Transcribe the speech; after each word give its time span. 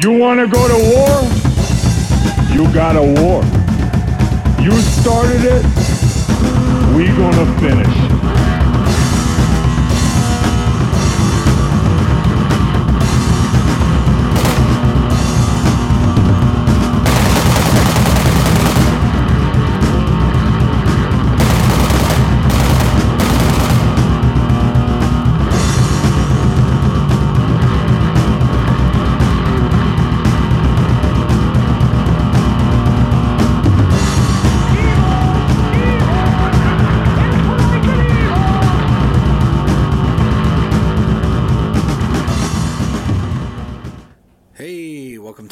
You 0.00 0.12
want 0.12 0.38
to 0.38 0.46
go 0.46 0.68
to 0.68 0.74
war? 0.94 1.22
You 2.54 2.72
got 2.72 2.94
a 2.94 3.02
war. 3.02 3.42
You 4.62 4.70
started 4.70 5.40
it. 5.42 5.64
We 6.94 7.08
gonna 7.16 7.58
finish. 7.58 8.57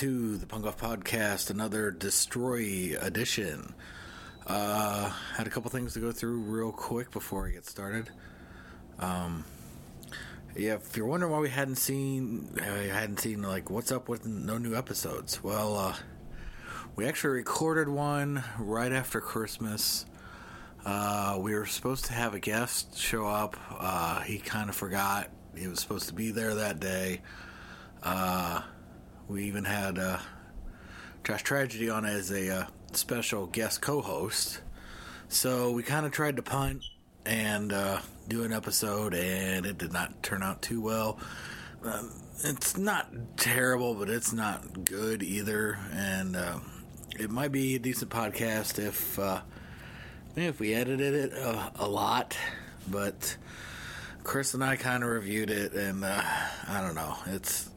To 0.06 0.36
the 0.36 0.46
Punk 0.46 0.64
Off 0.64 0.80
Podcast, 0.80 1.50
another 1.50 1.90
Destroy 1.90 2.94
edition. 3.00 3.74
Uh, 4.46 5.10
had 5.34 5.48
a 5.48 5.50
couple 5.50 5.68
things 5.68 5.94
to 5.94 5.98
go 5.98 6.12
through 6.12 6.42
real 6.42 6.70
quick 6.70 7.10
before 7.10 7.48
I 7.48 7.50
get 7.50 7.66
started. 7.66 8.10
Um, 9.00 9.44
yeah, 10.54 10.74
if 10.74 10.96
you're 10.96 11.06
wondering 11.06 11.32
why 11.32 11.40
we 11.40 11.48
hadn't 11.48 11.74
seen, 11.74 12.56
uh, 12.56 12.62
hadn't 12.62 13.18
seen 13.18 13.42
like 13.42 13.68
what's 13.68 13.90
up 13.90 14.08
with 14.08 14.24
no 14.24 14.58
new 14.58 14.76
episodes. 14.76 15.42
Well, 15.42 15.76
uh, 15.76 15.96
we 16.94 17.08
actually 17.08 17.34
recorded 17.38 17.88
one 17.88 18.44
right 18.60 18.92
after 18.92 19.20
Christmas. 19.20 20.06
Uh, 20.84 21.36
we 21.40 21.52
were 21.52 21.66
supposed 21.66 22.04
to 22.04 22.12
have 22.12 22.32
a 22.32 22.38
guest 22.38 22.96
show 22.96 23.26
up. 23.26 23.56
Uh, 23.76 24.20
he 24.20 24.38
kind 24.38 24.70
of 24.70 24.76
forgot. 24.76 25.30
He 25.56 25.66
was 25.66 25.80
supposed 25.80 26.06
to 26.06 26.14
be 26.14 26.30
there 26.30 26.54
that 26.54 26.78
day. 26.78 27.22
Uh, 28.04 28.62
we 29.28 29.44
even 29.44 29.64
had 29.64 29.98
uh, 29.98 30.18
Josh 31.24 31.42
Tragedy 31.42 31.90
on 31.90 32.04
as 32.04 32.30
a 32.30 32.60
uh, 32.60 32.66
special 32.92 33.46
guest 33.46 33.80
co-host. 33.80 34.60
So 35.28 35.72
we 35.72 35.82
kind 35.82 36.06
of 36.06 36.12
tried 36.12 36.36
to 36.36 36.42
punt 36.42 36.84
and 37.24 37.72
uh, 37.72 38.00
do 38.28 38.44
an 38.44 38.52
episode, 38.52 39.14
and 39.14 39.66
it 39.66 39.78
did 39.78 39.92
not 39.92 40.22
turn 40.22 40.42
out 40.42 40.62
too 40.62 40.80
well. 40.80 41.18
Um, 41.82 42.12
it's 42.44 42.76
not 42.76 43.10
terrible, 43.36 43.94
but 43.94 44.08
it's 44.08 44.32
not 44.32 44.84
good 44.84 45.22
either. 45.22 45.78
And 45.92 46.36
uh, 46.36 46.58
it 47.18 47.30
might 47.30 47.50
be 47.52 47.74
a 47.74 47.78
decent 47.78 48.10
podcast 48.10 48.78
if 48.78 49.18
uh, 49.18 49.40
if 50.36 50.60
we 50.60 50.74
edited 50.74 51.14
it 51.14 51.32
a, 51.32 51.72
a 51.76 51.88
lot, 51.88 52.36
but. 52.88 53.36
Chris 54.22 54.54
and 54.54 54.64
I 54.64 54.74
kind 54.74 55.04
of 55.04 55.08
reviewed 55.10 55.50
it, 55.50 55.72
and 55.72 56.04
uh, 56.04 56.20
I 56.66 56.80
don't 56.80 56.96
know. 56.96 57.14
It's 57.26 57.70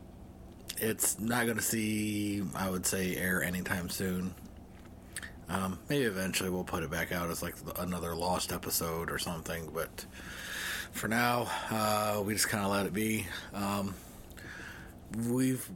it's 0.79 1.19
not 1.19 1.45
going 1.45 1.57
to 1.57 1.63
see, 1.63 2.43
I 2.55 2.69
would 2.69 2.85
say, 2.85 3.15
air 3.15 3.43
anytime 3.43 3.89
soon. 3.89 4.33
Um, 5.49 5.79
maybe 5.89 6.05
eventually 6.05 6.49
we'll 6.49 6.63
put 6.63 6.83
it 6.83 6.91
back 6.91 7.11
out 7.11 7.29
as 7.29 7.41
like 7.41 7.55
another 7.77 8.15
lost 8.15 8.51
episode 8.51 9.11
or 9.11 9.17
something, 9.17 9.71
but 9.73 10.05
for 10.91 11.07
now, 11.07 11.47
uh, 11.71 12.21
we 12.23 12.33
just 12.33 12.49
kind 12.49 12.63
of 12.63 12.71
let 12.71 12.85
it 12.85 12.93
be. 12.93 13.25
Um, 13.53 13.95
we've 15.27 15.67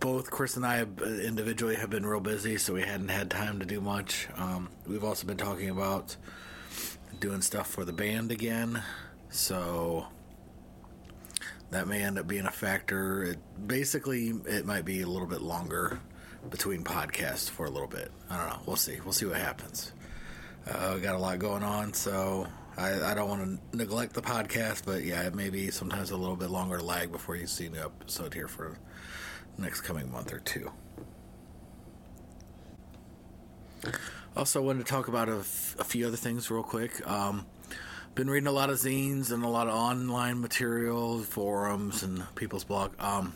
both 0.00 0.30
Chris 0.30 0.56
and 0.56 0.64
I 0.64 0.80
individually 0.80 1.76
have 1.76 1.90
been 1.90 2.06
real 2.06 2.20
busy, 2.20 2.56
so 2.56 2.72
we 2.72 2.82
hadn't 2.82 3.08
had 3.08 3.30
time 3.30 3.58
to 3.58 3.66
do 3.66 3.80
much. 3.80 4.28
Um, 4.36 4.70
we've 4.86 5.04
also 5.04 5.26
been 5.26 5.36
talking 5.36 5.68
about 5.68 6.16
doing 7.20 7.42
stuff 7.42 7.68
for 7.68 7.84
the 7.84 7.92
band 7.92 8.32
again, 8.32 8.82
so 9.28 10.06
that 11.70 11.86
may 11.86 12.02
end 12.02 12.18
up 12.18 12.26
being 12.26 12.46
a 12.46 12.50
factor. 12.50 13.22
It, 13.22 13.38
basically, 13.66 14.28
it 14.46 14.66
might 14.66 14.84
be 14.84 15.02
a 15.02 15.06
little 15.06 15.28
bit 15.28 15.40
longer 15.42 16.00
between 16.50 16.82
podcasts 16.84 17.48
for 17.48 17.66
a 17.66 17.70
little 17.70 17.88
bit. 17.88 18.10
I 18.28 18.38
don't 18.38 18.48
know. 18.48 18.60
We'll 18.66 18.76
see. 18.76 18.98
We'll 19.04 19.12
see 19.12 19.26
what 19.26 19.36
happens. 19.36 19.92
Uh, 20.70 20.96
got 20.96 21.14
a 21.14 21.18
lot 21.18 21.38
going 21.38 21.62
on, 21.62 21.92
so 21.92 22.46
I, 22.76 23.10
I 23.10 23.14
don't 23.14 23.28
want 23.28 23.60
to 23.72 23.76
neglect 23.76 24.14
the 24.14 24.22
podcast, 24.22 24.84
but 24.84 25.04
yeah, 25.04 25.22
it 25.22 25.34
may 25.34 25.50
be 25.50 25.70
sometimes 25.70 26.10
a 26.10 26.16
little 26.16 26.36
bit 26.36 26.50
longer 26.50 26.80
lag 26.80 27.12
before 27.12 27.36
you 27.36 27.46
see 27.46 27.66
a 27.66 27.70
new 27.70 27.80
episode 27.80 28.34
here 28.34 28.48
for 28.48 28.76
the 29.56 29.62
next 29.62 29.82
coming 29.82 30.10
month 30.10 30.32
or 30.32 30.40
two. 30.40 30.70
Also, 34.36 34.62
I 34.62 34.64
wanted 34.64 34.86
to 34.86 34.90
talk 34.90 35.08
about 35.08 35.28
a, 35.28 35.38
f- 35.38 35.76
a 35.78 35.84
few 35.84 36.06
other 36.06 36.16
things 36.16 36.50
real 36.50 36.62
quick. 36.62 37.06
Um, 37.08 37.46
been 38.14 38.28
reading 38.28 38.46
a 38.46 38.52
lot 38.52 38.70
of 38.70 38.78
zines 38.78 39.30
and 39.30 39.44
a 39.44 39.48
lot 39.48 39.68
of 39.68 39.74
online 39.74 40.40
material, 40.40 41.20
forums, 41.20 42.02
and 42.02 42.24
people's 42.34 42.64
blog. 42.64 42.92
Um, 42.98 43.32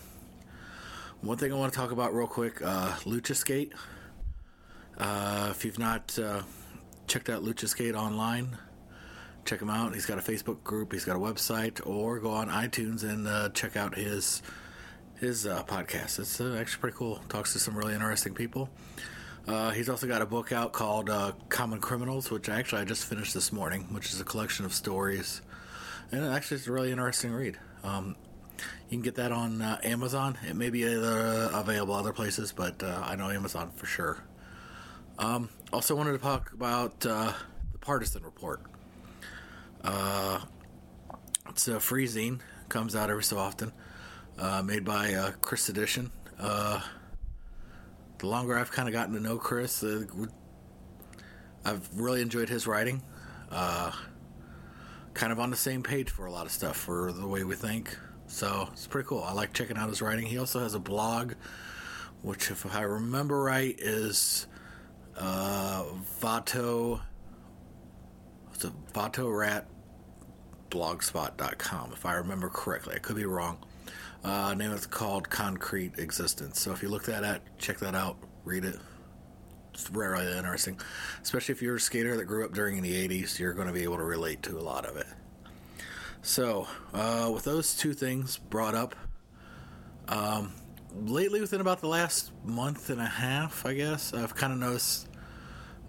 one 1.20 1.38
thing 1.38 1.52
I 1.52 1.56
want 1.56 1.72
to 1.72 1.78
talk 1.78 1.90
about 1.90 2.14
real 2.14 2.26
quick: 2.26 2.60
uh, 2.62 2.92
Luchaskate. 3.04 3.72
Uh, 4.98 5.48
if 5.50 5.64
you've 5.64 5.78
not 5.78 6.18
uh, 6.18 6.42
checked 7.06 7.28
out 7.28 7.42
Luchaskate 7.42 7.94
online, 7.94 8.58
check 9.44 9.60
him 9.60 9.70
out. 9.70 9.94
He's 9.94 10.06
got 10.06 10.18
a 10.18 10.22
Facebook 10.22 10.62
group, 10.62 10.92
he's 10.92 11.04
got 11.04 11.16
a 11.16 11.20
website, 11.20 11.80
or 11.86 12.18
go 12.18 12.30
on 12.30 12.48
iTunes 12.48 13.02
and 13.02 13.26
uh, 13.26 13.48
check 13.50 13.76
out 13.76 13.94
his 13.96 14.42
his 15.20 15.46
uh, 15.46 15.62
podcast. 15.64 16.18
It's 16.18 16.40
uh, 16.40 16.56
actually 16.60 16.80
pretty 16.80 16.96
cool. 16.96 17.20
Talks 17.28 17.52
to 17.52 17.58
some 17.58 17.76
really 17.76 17.94
interesting 17.94 18.34
people. 18.34 18.68
Uh, 19.46 19.70
he's 19.70 19.88
also 19.90 20.06
got 20.06 20.22
a 20.22 20.26
book 20.26 20.52
out 20.52 20.72
called 20.72 21.10
uh, 21.10 21.32
Common 21.48 21.78
Criminals, 21.80 22.30
which 22.30 22.48
actually 22.48 22.80
I 22.80 22.84
just 22.84 23.04
finished 23.04 23.34
this 23.34 23.52
morning, 23.52 23.82
which 23.92 24.12
is 24.12 24.20
a 24.20 24.24
collection 24.24 24.64
of 24.64 24.72
stories. 24.72 25.42
And 26.10 26.24
actually, 26.24 26.58
it's 26.58 26.66
a 26.66 26.72
really 26.72 26.90
interesting 26.90 27.32
read. 27.32 27.58
Um, 27.82 28.16
you 28.88 28.96
can 28.96 29.02
get 29.02 29.16
that 29.16 29.32
on 29.32 29.60
uh, 29.60 29.78
Amazon. 29.82 30.38
It 30.48 30.56
may 30.56 30.70
be 30.70 30.86
uh, 30.86 31.50
available 31.52 31.94
other 31.94 32.12
places, 32.12 32.52
but 32.52 32.82
uh, 32.82 33.02
I 33.04 33.16
know 33.16 33.30
Amazon 33.30 33.70
for 33.74 33.86
sure. 33.86 34.22
Um, 35.18 35.50
also, 35.72 35.94
wanted 35.94 36.12
to 36.12 36.18
talk 36.18 36.52
about 36.52 37.04
uh, 37.04 37.32
the 37.72 37.78
Partisan 37.78 38.22
Report. 38.22 38.60
It's 41.50 41.68
a 41.68 41.78
free 41.78 42.06
zine, 42.06 42.40
comes 42.68 42.96
out 42.96 43.10
every 43.10 43.22
so 43.22 43.38
often, 43.38 43.72
made 44.64 44.84
by 44.84 45.32
Chris 45.40 45.68
Edition. 45.68 46.10
The 48.24 48.30
longer 48.30 48.58
I've 48.58 48.72
kind 48.72 48.88
of 48.88 48.94
gotten 48.94 49.12
to 49.16 49.20
know 49.20 49.36
Chris, 49.36 49.84
uh, 49.84 50.06
I've 51.62 51.86
really 51.94 52.22
enjoyed 52.22 52.48
his 52.48 52.66
writing. 52.66 53.02
Uh, 53.50 53.92
kind 55.12 55.30
of 55.30 55.38
on 55.38 55.50
the 55.50 55.58
same 55.58 55.82
page 55.82 56.08
for 56.08 56.24
a 56.24 56.32
lot 56.32 56.46
of 56.46 56.50
stuff 56.50 56.74
for 56.74 57.12
the 57.12 57.26
way 57.26 57.44
we 57.44 57.54
think. 57.54 57.94
So 58.26 58.70
it's 58.72 58.86
pretty 58.86 59.06
cool. 59.06 59.22
I 59.22 59.34
like 59.34 59.52
checking 59.52 59.76
out 59.76 59.90
his 59.90 60.00
writing. 60.00 60.24
He 60.24 60.38
also 60.38 60.60
has 60.60 60.72
a 60.72 60.78
blog, 60.78 61.34
which, 62.22 62.50
if 62.50 62.64
I 62.74 62.80
remember 62.80 63.42
right, 63.42 63.78
is 63.78 64.46
uh, 65.18 65.84
Vato. 66.22 67.02
It's 68.54 68.64
a 68.64 68.72
Vato 68.94 69.38
Rat 69.38 69.68
blogspot.com, 70.70 71.92
if 71.92 72.06
I 72.06 72.14
remember 72.14 72.48
correctly. 72.48 72.94
I 72.96 73.00
could 73.00 73.16
be 73.16 73.26
wrong. 73.26 73.58
Uh, 74.24 74.54
name 74.54 74.72
it's 74.72 74.86
called 74.86 75.28
Concrete 75.28 75.98
Existence. 75.98 76.60
So 76.60 76.72
if 76.72 76.82
you 76.82 76.88
look 76.88 77.04
that 77.04 77.24
at, 77.24 77.58
check 77.58 77.78
that 77.78 77.94
out, 77.94 78.16
read 78.44 78.64
it. 78.64 78.78
It's 79.74 79.90
really 79.90 80.30
interesting, 80.36 80.80
especially 81.22 81.52
if 81.52 81.60
you're 81.60 81.76
a 81.76 81.80
skater 81.80 82.16
that 82.16 82.26
grew 82.26 82.44
up 82.44 82.54
during 82.54 82.80
the 82.80 83.08
'80s. 83.08 83.38
You're 83.38 83.54
going 83.54 83.66
to 83.66 83.74
be 83.74 83.82
able 83.82 83.96
to 83.96 84.04
relate 84.04 84.42
to 84.44 84.58
a 84.58 84.62
lot 84.62 84.86
of 84.86 84.96
it. 84.96 85.06
So, 86.22 86.68
uh, 86.94 87.30
with 87.34 87.44
those 87.44 87.76
two 87.76 87.92
things 87.92 88.38
brought 88.38 88.74
up, 88.74 88.94
um, 90.08 90.52
lately, 90.94 91.40
within 91.40 91.60
about 91.60 91.80
the 91.80 91.88
last 91.88 92.30
month 92.44 92.88
and 92.88 93.00
a 93.00 93.06
half, 93.06 93.66
I 93.66 93.74
guess, 93.74 94.14
I've 94.14 94.34
kind 94.34 94.52
of 94.52 94.58
noticed 94.58 95.08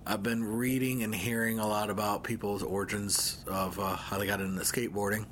I've 0.06 0.24
been 0.24 0.44
reading 0.44 1.04
and 1.04 1.14
hearing 1.14 1.60
a 1.60 1.68
lot 1.68 1.90
about 1.90 2.24
people's 2.24 2.64
origins 2.64 3.44
of 3.48 3.80
uh, 3.80 3.96
how 3.96 4.18
they 4.18 4.26
got 4.26 4.42
into 4.42 4.62
skateboarding. 4.62 5.26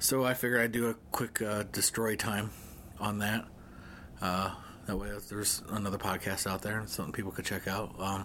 So 0.00 0.24
I 0.24 0.32
figured 0.32 0.62
I'd 0.62 0.72
do 0.72 0.88
a 0.88 0.94
quick 1.12 1.42
uh, 1.42 1.64
destroy 1.64 2.16
time 2.16 2.52
on 2.98 3.18
that. 3.18 3.44
Uh, 4.22 4.54
that 4.86 4.96
way, 4.96 5.10
there's 5.28 5.62
another 5.68 5.98
podcast 5.98 6.50
out 6.50 6.62
there, 6.62 6.80
and 6.80 6.88
something 6.88 7.12
people 7.12 7.32
could 7.32 7.44
check 7.44 7.68
out. 7.68 7.94
Um, 8.00 8.24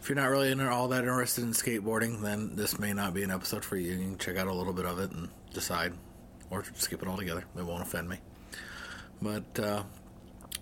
if 0.00 0.08
you're 0.08 0.16
not 0.16 0.30
really 0.30 0.50
in, 0.50 0.58
all 0.62 0.88
that 0.88 1.00
interested 1.00 1.44
in 1.44 1.50
skateboarding, 1.50 2.22
then 2.22 2.56
this 2.56 2.78
may 2.78 2.94
not 2.94 3.12
be 3.12 3.22
an 3.22 3.30
episode 3.30 3.62
for 3.62 3.76
you. 3.76 3.92
You 3.92 3.98
can 3.98 4.18
check 4.18 4.38
out 4.38 4.46
a 4.46 4.52
little 4.52 4.72
bit 4.72 4.86
of 4.86 4.98
it 4.98 5.10
and 5.10 5.28
decide, 5.52 5.92
or 6.48 6.64
skip 6.76 7.02
it 7.02 7.08
altogether. 7.08 7.44
It 7.58 7.66
won't 7.66 7.82
offend 7.82 8.08
me. 8.08 8.16
But 9.20 9.60
uh, 9.60 9.82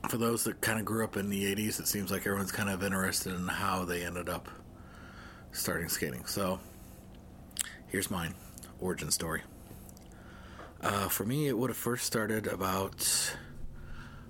for 0.09 0.17
those 0.17 0.43
that 0.45 0.61
kind 0.61 0.81
of 0.81 0.85
grew 0.85 1.05
up 1.05 1.17
in 1.17 1.31
the 1.31 1.45
80s, 1.55 1.79
it 1.79 1.87
seems 1.87 2.11
like 2.11 2.23
everyone's 2.23 2.51
kind 2.51 2.71
of 2.71 2.83
interested 2.83 3.35
in 3.35 3.47
how 3.47 3.85
they 3.85 4.05
ended 4.05 4.29
up 4.29 4.49
starting 5.53 5.89
skating. 5.89 6.27
So 6.27 6.59
here's 7.87 8.11
mine 8.11 8.35
origin 8.81 9.13
story. 9.13 9.43
Uh, 10.85 11.09
for 11.09 11.25
me, 11.25 11.49
it 11.49 11.57
would 11.57 11.71
have 11.71 11.79
first 11.79 12.05
started 12.05 12.47
about 12.47 13.35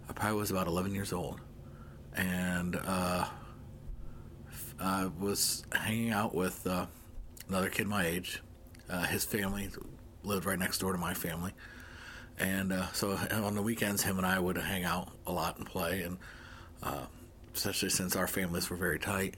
I 0.09 0.13
probably 0.13 0.39
was 0.39 0.53
about 0.53 0.69
11 0.69 0.95
years 0.95 1.13
old, 1.13 1.41
and 2.17 2.77
uh, 2.87 3.25
I 4.79 5.07
was 5.19 5.65
hanging 5.73 6.11
out 6.11 6.33
with 6.33 6.65
uh, 6.65 6.87
another 7.49 7.71
kid 7.71 7.89
my 7.89 8.07
age. 8.07 8.41
Uh, 8.89 9.03
his 9.03 9.25
family 9.25 9.69
lived 10.23 10.47
right 10.47 10.57
next 10.59 10.79
door 10.79 10.93
to 10.93 10.99
my 10.99 11.13
family, 11.13 11.51
and 12.39 12.73
uh, 12.73 12.87
so 12.93 13.19
on 13.33 13.57
the 13.57 13.63
weekends, 13.63 14.05
him 14.05 14.19
and 14.19 14.27
I 14.27 14.39
would 14.39 14.57
hang 14.57 14.85
out 14.85 15.11
a 15.27 15.33
lot 15.33 15.59
and 15.59 15.67
play, 15.67 16.03
and 16.03 16.19
uh, 16.85 17.07
especially 17.53 17.91
since 17.91 18.15
our 18.15 18.29
families 18.29 18.71
were 18.71 18.77
very 18.77 19.01
tight. 19.01 19.35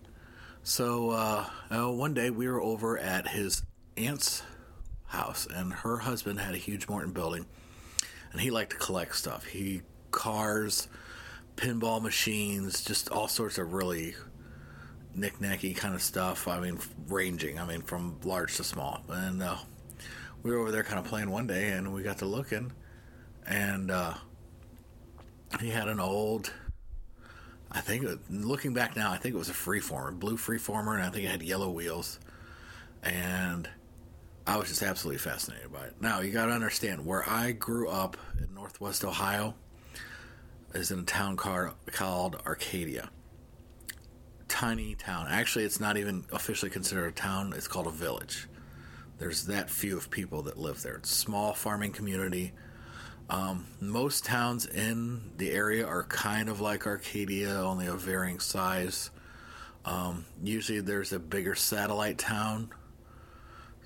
So 0.65 1.47
one 1.71 2.12
day 2.12 2.29
we 2.29 2.47
were 2.47 2.61
over 2.61 2.99
at 2.99 3.29
his 3.29 3.62
aunt's 3.97 4.43
house, 5.08 5.47
and 5.47 5.73
her 5.73 5.99
husband 5.99 6.41
had 6.41 6.55
a 6.55 6.58
huge 6.58 6.88
Morton 6.88 7.12
building, 7.12 7.47
and 8.32 8.41
he 8.41 8.50
liked 8.50 8.73
to 8.73 8.76
collect 8.79 9.17
stuff. 9.17 9.44
He 9.44 9.82
cars, 10.11 10.88
pinball 11.56 12.03
machines, 12.03 12.85
just 12.85 13.08
all 13.11 13.29
sorts 13.29 13.58
of 13.58 13.73
really 13.73 14.14
knick-knacky 15.14 15.75
kind 15.76 15.94
of 15.94 16.03
stuff. 16.03 16.47
I 16.49 16.61
mean, 16.61 16.79
ranging. 17.08 17.58
I 17.58 17.67
mean, 17.67 17.82
from 17.82 18.19
large 18.25 18.56
to 18.56 18.64
small. 18.64 19.03
And 19.08 19.43
uh, 19.43 19.56
we 20.43 20.50
were 20.50 20.58
over 20.58 20.70
there 20.70 20.82
kind 20.82 20.99
of 20.99 21.06
playing 21.06 21.31
one 21.31 21.47
day, 21.47 21.70
and 21.70 21.93
we 21.93 22.02
got 22.02 22.19
to 22.19 22.26
looking, 22.26 22.73
and 23.47 23.91
uh, 23.91 24.14
he 25.61 25.70
had 25.70 25.88
an 25.88 26.00
old. 26.00 26.52
I 27.70 27.81
think, 27.81 28.06
looking 28.31 28.75
back 28.75 28.94
now, 28.97 29.11
I 29.11 29.17
think 29.17 29.35
it 29.35 29.38
was 29.38 29.50
a 29.50 29.55
freeformer, 29.55 30.17
blue 30.19 30.37
freeformer, 30.37 30.94
and 30.94 31.02
I 31.02 31.11
think 31.11 31.25
it 31.25 31.31
had 31.31 31.43
yellow 31.43 31.70
wheels. 31.70 32.20
And 33.02 33.69
I 34.47 34.57
was 34.57 34.69
just 34.69 34.83
absolutely 34.83 35.19
fascinated 35.19 35.73
by 35.73 35.87
it. 35.87 35.95
Now, 36.01 36.21
you 36.21 36.31
got 36.33 36.47
to 36.47 36.53
understand, 36.53 37.05
where 37.05 37.29
I 37.29 37.53
grew 37.53 37.89
up 37.89 38.17
in 38.39 38.55
Northwest 38.55 39.05
Ohio 39.05 39.55
is 40.73 40.91
in 40.91 41.01
a 41.01 41.03
town 41.03 41.37
called, 41.37 42.37
Arcadia 42.47 43.11
tiny 44.49 44.95
town. 44.95 45.27
Actually, 45.29 45.65
it's 45.65 45.81
not 45.81 45.97
even 45.97 46.25
officially 46.33 46.71
considered 46.71 47.09
a 47.09 47.13
town. 47.13 47.53
It's 47.57 47.69
called 47.69 47.87
a 47.87 47.91
village. 47.91 48.49
There's 49.19 49.47
that 49.47 49.69
few 49.71 49.97
of 49.97 50.11
people 50.11 50.43
that 50.43 50.59
live 50.59 50.83
there. 50.83 50.97
It's 50.97 51.11
a 51.11 51.15
small 51.15 51.53
farming 51.53 51.93
community. 51.93 52.53
Um, 53.29 53.67
most 53.81 54.25
towns 54.25 54.67
in 54.67 55.33
the 55.37 55.51
area 55.51 55.87
are 55.87 56.05
kind 56.05 56.49
of 56.49 56.61
like 56.61 56.87
Arcadia, 56.87 57.61
only 57.61 57.87
of 57.87 58.01
varying 58.01 58.39
size. 58.39 59.11
Um, 59.85 60.27
usually, 60.43 60.81
there's 60.81 61.13
a 61.13 61.19
bigger 61.19 61.55
satellite 61.55 62.19
town, 62.19 62.71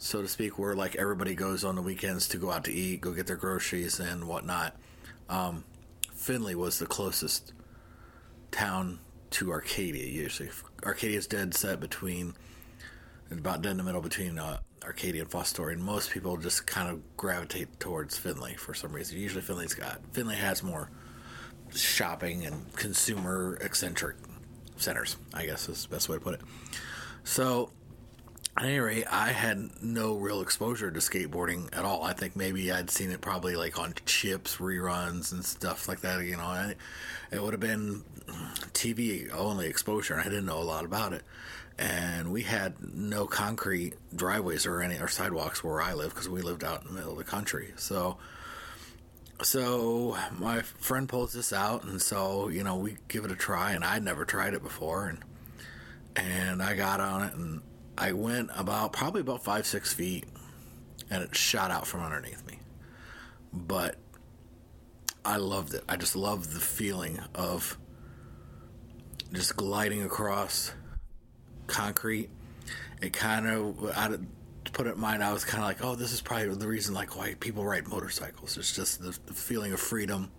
so 0.02 0.23
to 0.23 0.29
speak, 0.29 0.58
where 0.58 0.75
like 0.75 0.97
everybody 0.97 1.35
goes 1.35 1.62
on 1.62 1.76
the 1.76 1.82
weekends 1.82 2.26
to 2.29 2.38
go 2.38 2.50
out 2.50 2.64
to 2.64 2.73
eat, 2.73 3.02
go 3.02 3.12
get 3.12 3.26
their 3.26 3.37
groceries 3.37 4.00
and 4.00 4.26
whatnot. 4.26 4.75
Um, 5.29 5.64
Findlay 6.14 6.55
was 6.55 6.79
the 6.79 6.87
closest 6.87 7.52
town 8.50 8.99
to 9.32 9.50
Arcadia. 9.50 10.06
Usually, 10.06 10.49
Arcadia's 10.85 11.26
dead 11.26 11.52
set 11.55 11.81
between 11.81 12.35
it's 13.31 13.38
about 13.38 13.61
dead 13.61 13.73
in 13.73 13.76
the 13.76 13.82
middle 13.82 14.00
between 14.00 14.38
uh, 14.38 14.61
Arcadia 14.82 15.20
and 15.20 15.31
Fostoria, 15.31 15.75
and 15.75 15.85
most 15.85 16.11
people 16.11 16.38
just 16.38 16.67
kind 16.67 16.88
of 16.88 17.17
gravitate 17.19 17.79
towards 17.79 18.17
Findlay 18.17 18.55
for 18.55 18.73
some 18.73 18.93
reason. 18.93 19.19
Usually, 19.19 19.43
Findlay's 19.43 19.75
got 19.75 20.00
Findlay 20.12 20.37
has 20.37 20.62
more 20.62 20.91
shopping 21.75 22.47
and 22.47 22.75
consumer 22.75 23.58
eccentric 23.61 24.17
centers. 24.79 25.19
I 25.35 25.44
guess 25.44 25.69
is 25.69 25.82
the 25.82 25.94
best 25.94 26.08
way 26.08 26.17
to 26.17 26.20
put 26.23 26.35
it. 26.35 26.41
So, 27.23 27.70
at 28.61 28.67
any 28.67 28.79
rate, 28.79 29.07
I 29.11 29.33
had 29.33 29.83
no 29.83 30.17
real 30.17 30.43
exposure 30.43 30.91
to 30.91 31.01
skateboarding 31.01 31.75
at 31.77 31.87
all. 31.87 32.05
I 32.05 32.12
think 32.12 32.37
maybe 32.37 32.71
I'd 32.71 32.91
seen 32.91 33.11
it 33.11 33.23
probably 33.23 33.57
like 33.57 33.79
on 33.79 33.95
Chips 34.05 34.57
reruns 34.57 35.33
and 35.33 35.43
stuff 35.43 35.89
like 35.89 36.03
that. 36.03 36.23
You 36.23 36.37
know, 36.37 36.73
it 37.31 37.43
would 37.43 37.55
have 37.55 37.61
been 37.61 38.05
TV 38.75 39.33
only 39.33 39.67
exposure. 39.67 40.19
I 40.19 40.25
didn't 40.25 40.45
know 40.45 40.61
a 40.61 40.62
lot 40.62 40.85
about 40.85 41.15
it, 41.15 41.23
and 41.79 42.31
we 42.31 42.43
had 42.43 42.75
no 42.95 43.27
concrete 43.27 43.95
driveways 44.15 44.67
or 44.67 44.83
any 44.83 44.99
or 44.99 45.09
sidewalks 45.09 45.65
where 45.65 45.81
I 45.81 45.95
live 45.95 46.11
because 46.11 46.29
we 46.29 46.43
lived 46.43 46.62
out 46.62 46.83
in 46.83 46.89
the 46.89 46.95
middle 46.95 47.12
of 47.12 47.19
the 47.19 47.25
country. 47.25 47.73
So, 47.77 48.19
so 49.43 50.19
my 50.39 50.61
friend 50.61 51.09
pulls 51.09 51.33
this 51.33 51.51
out, 51.55 51.85
and 51.85 52.01
so 52.03 52.49
you 52.49 52.62
know 52.62 52.77
we 52.77 52.99
give 53.09 53.25
it 53.25 53.33
a 53.33 53.37
try, 53.37 53.73
and 53.73 53.85
I'd 53.85 54.05
never 54.05 54.27
tried 54.27 54.53
it 54.53 54.62
before, 54.62 55.07
and 55.07 55.19
and 56.15 56.62
I 56.62 56.75
got 56.75 57.01
on 57.01 57.23
it, 57.23 57.35
and 57.35 57.62
I 58.00 58.12
went 58.12 58.50
about 58.56 58.94
probably 58.94 59.20
about 59.20 59.44
five 59.44 59.67
six 59.67 59.93
feet, 59.93 60.25
and 61.11 61.23
it 61.23 61.37
shot 61.37 61.70
out 61.70 61.87
from 61.87 62.00
underneath 62.00 62.44
me, 62.47 62.58
but 63.52 63.97
I 65.23 65.37
loved 65.37 65.75
it. 65.75 65.85
I 65.87 65.97
just 65.97 66.17
loved 66.17 66.50
the 66.52 66.61
feeling 66.61 67.20
of 67.35 67.79
just 69.35 69.55
gliding 69.55 70.02
across 70.02 70.73
concrete. 71.67 72.31
It 73.02 73.12
kind 73.12 73.47
of, 73.47 73.85
I, 73.94 74.17
put 74.73 74.87
it 74.87 74.94
in 74.94 75.00
mind, 75.00 75.23
I 75.23 75.35
was 75.35 75.44
kind 75.44 75.62
of 75.62 75.69
like, 75.69 75.85
oh, 75.85 75.94
this 75.94 76.12
is 76.12 76.23
probably 76.23 76.55
the 76.55 76.67
reason 76.67 76.94
like 76.94 77.17
why 77.17 77.35
people 77.38 77.67
ride 77.67 77.87
motorcycles. 77.87 78.56
It's 78.56 78.75
just 78.75 79.02
the, 79.02 79.17
the 79.26 79.35
feeling 79.35 79.75
of 79.75 79.81
freedom. 79.81 80.31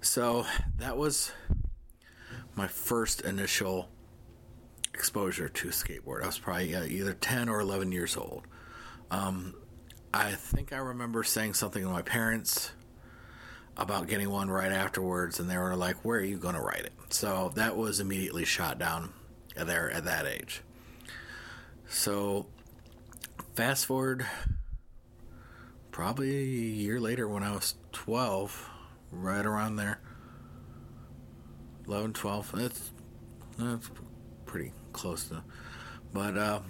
So 0.00 0.46
that 0.78 0.96
was 0.96 1.32
my 2.54 2.68
first 2.68 3.22
initial 3.22 3.88
exposure 4.98 5.48
to 5.48 5.68
skateboard. 5.68 6.24
I 6.24 6.26
was 6.26 6.40
probably 6.40 6.74
uh, 6.74 6.82
either 6.82 7.14
10 7.14 7.48
or 7.48 7.60
11 7.60 7.92
years 7.92 8.16
old. 8.16 8.42
Um, 9.12 9.54
I 10.12 10.32
think 10.32 10.72
I 10.72 10.78
remember 10.78 11.22
saying 11.22 11.54
something 11.54 11.84
to 11.84 11.88
my 11.88 12.02
parents 12.02 12.72
about 13.76 14.08
getting 14.08 14.28
one 14.28 14.50
right 14.50 14.72
afterwards, 14.72 15.38
and 15.38 15.48
they 15.48 15.56
were 15.56 15.76
like, 15.76 16.04
"Where 16.04 16.18
are 16.18 16.24
you 16.24 16.36
going 16.36 16.56
to 16.56 16.60
ride 16.60 16.80
it?" 16.84 16.92
So 17.10 17.52
that 17.54 17.76
was 17.76 18.00
immediately 18.00 18.44
shot 18.44 18.78
down 18.78 19.12
there 19.54 19.88
at 19.90 20.04
that 20.04 20.26
age. 20.26 20.62
So 21.88 22.46
fast 23.54 23.86
forward, 23.86 24.26
probably 25.92 26.36
a 26.36 26.42
year 26.42 27.00
later 27.00 27.28
when 27.28 27.44
I 27.44 27.52
was 27.52 27.76
twelve, 27.92 28.68
right 29.12 29.46
around 29.46 29.76
there, 29.76 30.00
11, 31.86 32.14
12. 32.14 32.52
That's 32.52 32.90
that's 33.58 33.90
pretty 34.44 34.72
close 34.92 35.28
to, 35.28 35.42
but 36.12 36.36
uh, 36.36 36.60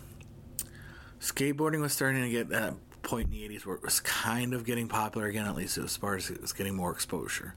skateboarding 1.20 1.81
was 1.81 1.93
starting 1.93 2.23
to 2.23 2.31
get. 2.31 2.49
that 2.50 2.75
point 3.09 3.26
in 3.26 3.31
the 3.31 3.49
80s 3.49 3.65
where 3.65 3.76
it 3.76 3.82
was 3.82 4.00
kind 4.00 4.53
of 4.53 4.65
getting 4.65 4.88
popular 4.88 5.26
again, 5.29 5.47
at 5.47 5.56
least 5.56 5.79
as 5.79 5.97
far 5.97 6.17
as 6.17 6.29
it 6.31 6.41
was 6.41 6.53
getting 6.53 6.75
more 6.75 6.93
exposure. 6.93 7.55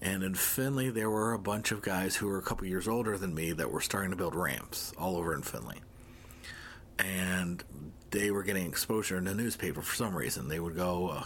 And 0.00 0.22
in 0.22 0.34
Findlay, 0.34 0.90
there 0.90 1.10
were 1.10 1.32
a 1.32 1.38
bunch 1.38 1.70
of 1.72 1.82
guys 1.82 2.16
who 2.16 2.26
were 2.26 2.38
a 2.38 2.42
couple 2.42 2.66
years 2.66 2.88
older 2.88 3.16
than 3.16 3.34
me 3.34 3.52
that 3.52 3.70
were 3.70 3.80
starting 3.80 4.10
to 4.10 4.16
build 4.16 4.34
ramps 4.34 4.92
all 4.98 5.16
over 5.16 5.34
in 5.34 5.42
Findlay. 5.42 5.80
And 6.98 7.62
they 8.10 8.30
were 8.30 8.42
getting 8.42 8.66
exposure 8.66 9.16
in 9.16 9.24
the 9.24 9.34
newspaper 9.34 9.80
for 9.80 9.94
some 9.94 10.16
reason. 10.16 10.48
They 10.48 10.60
would 10.60 10.76
go, 10.76 11.08
uh, 11.08 11.24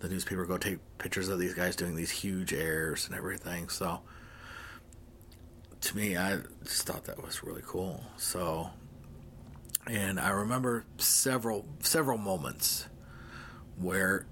the 0.00 0.08
newspaper 0.08 0.42
would 0.42 0.48
go 0.48 0.58
take 0.58 0.78
pictures 0.98 1.28
of 1.28 1.38
these 1.38 1.54
guys 1.54 1.76
doing 1.76 1.96
these 1.96 2.10
huge 2.10 2.52
airs 2.52 3.06
and 3.06 3.14
everything. 3.16 3.68
So 3.68 4.00
to 5.82 5.96
me, 5.96 6.16
I 6.16 6.38
just 6.64 6.86
thought 6.86 7.04
that 7.04 7.22
was 7.22 7.42
really 7.42 7.62
cool. 7.64 8.04
So 8.16 8.70
and 9.86 10.18
I 10.18 10.30
remember 10.30 10.84
several 10.98 11.64
several 11.80 12.18
moments 12.18 12.86
where 13.76 14.26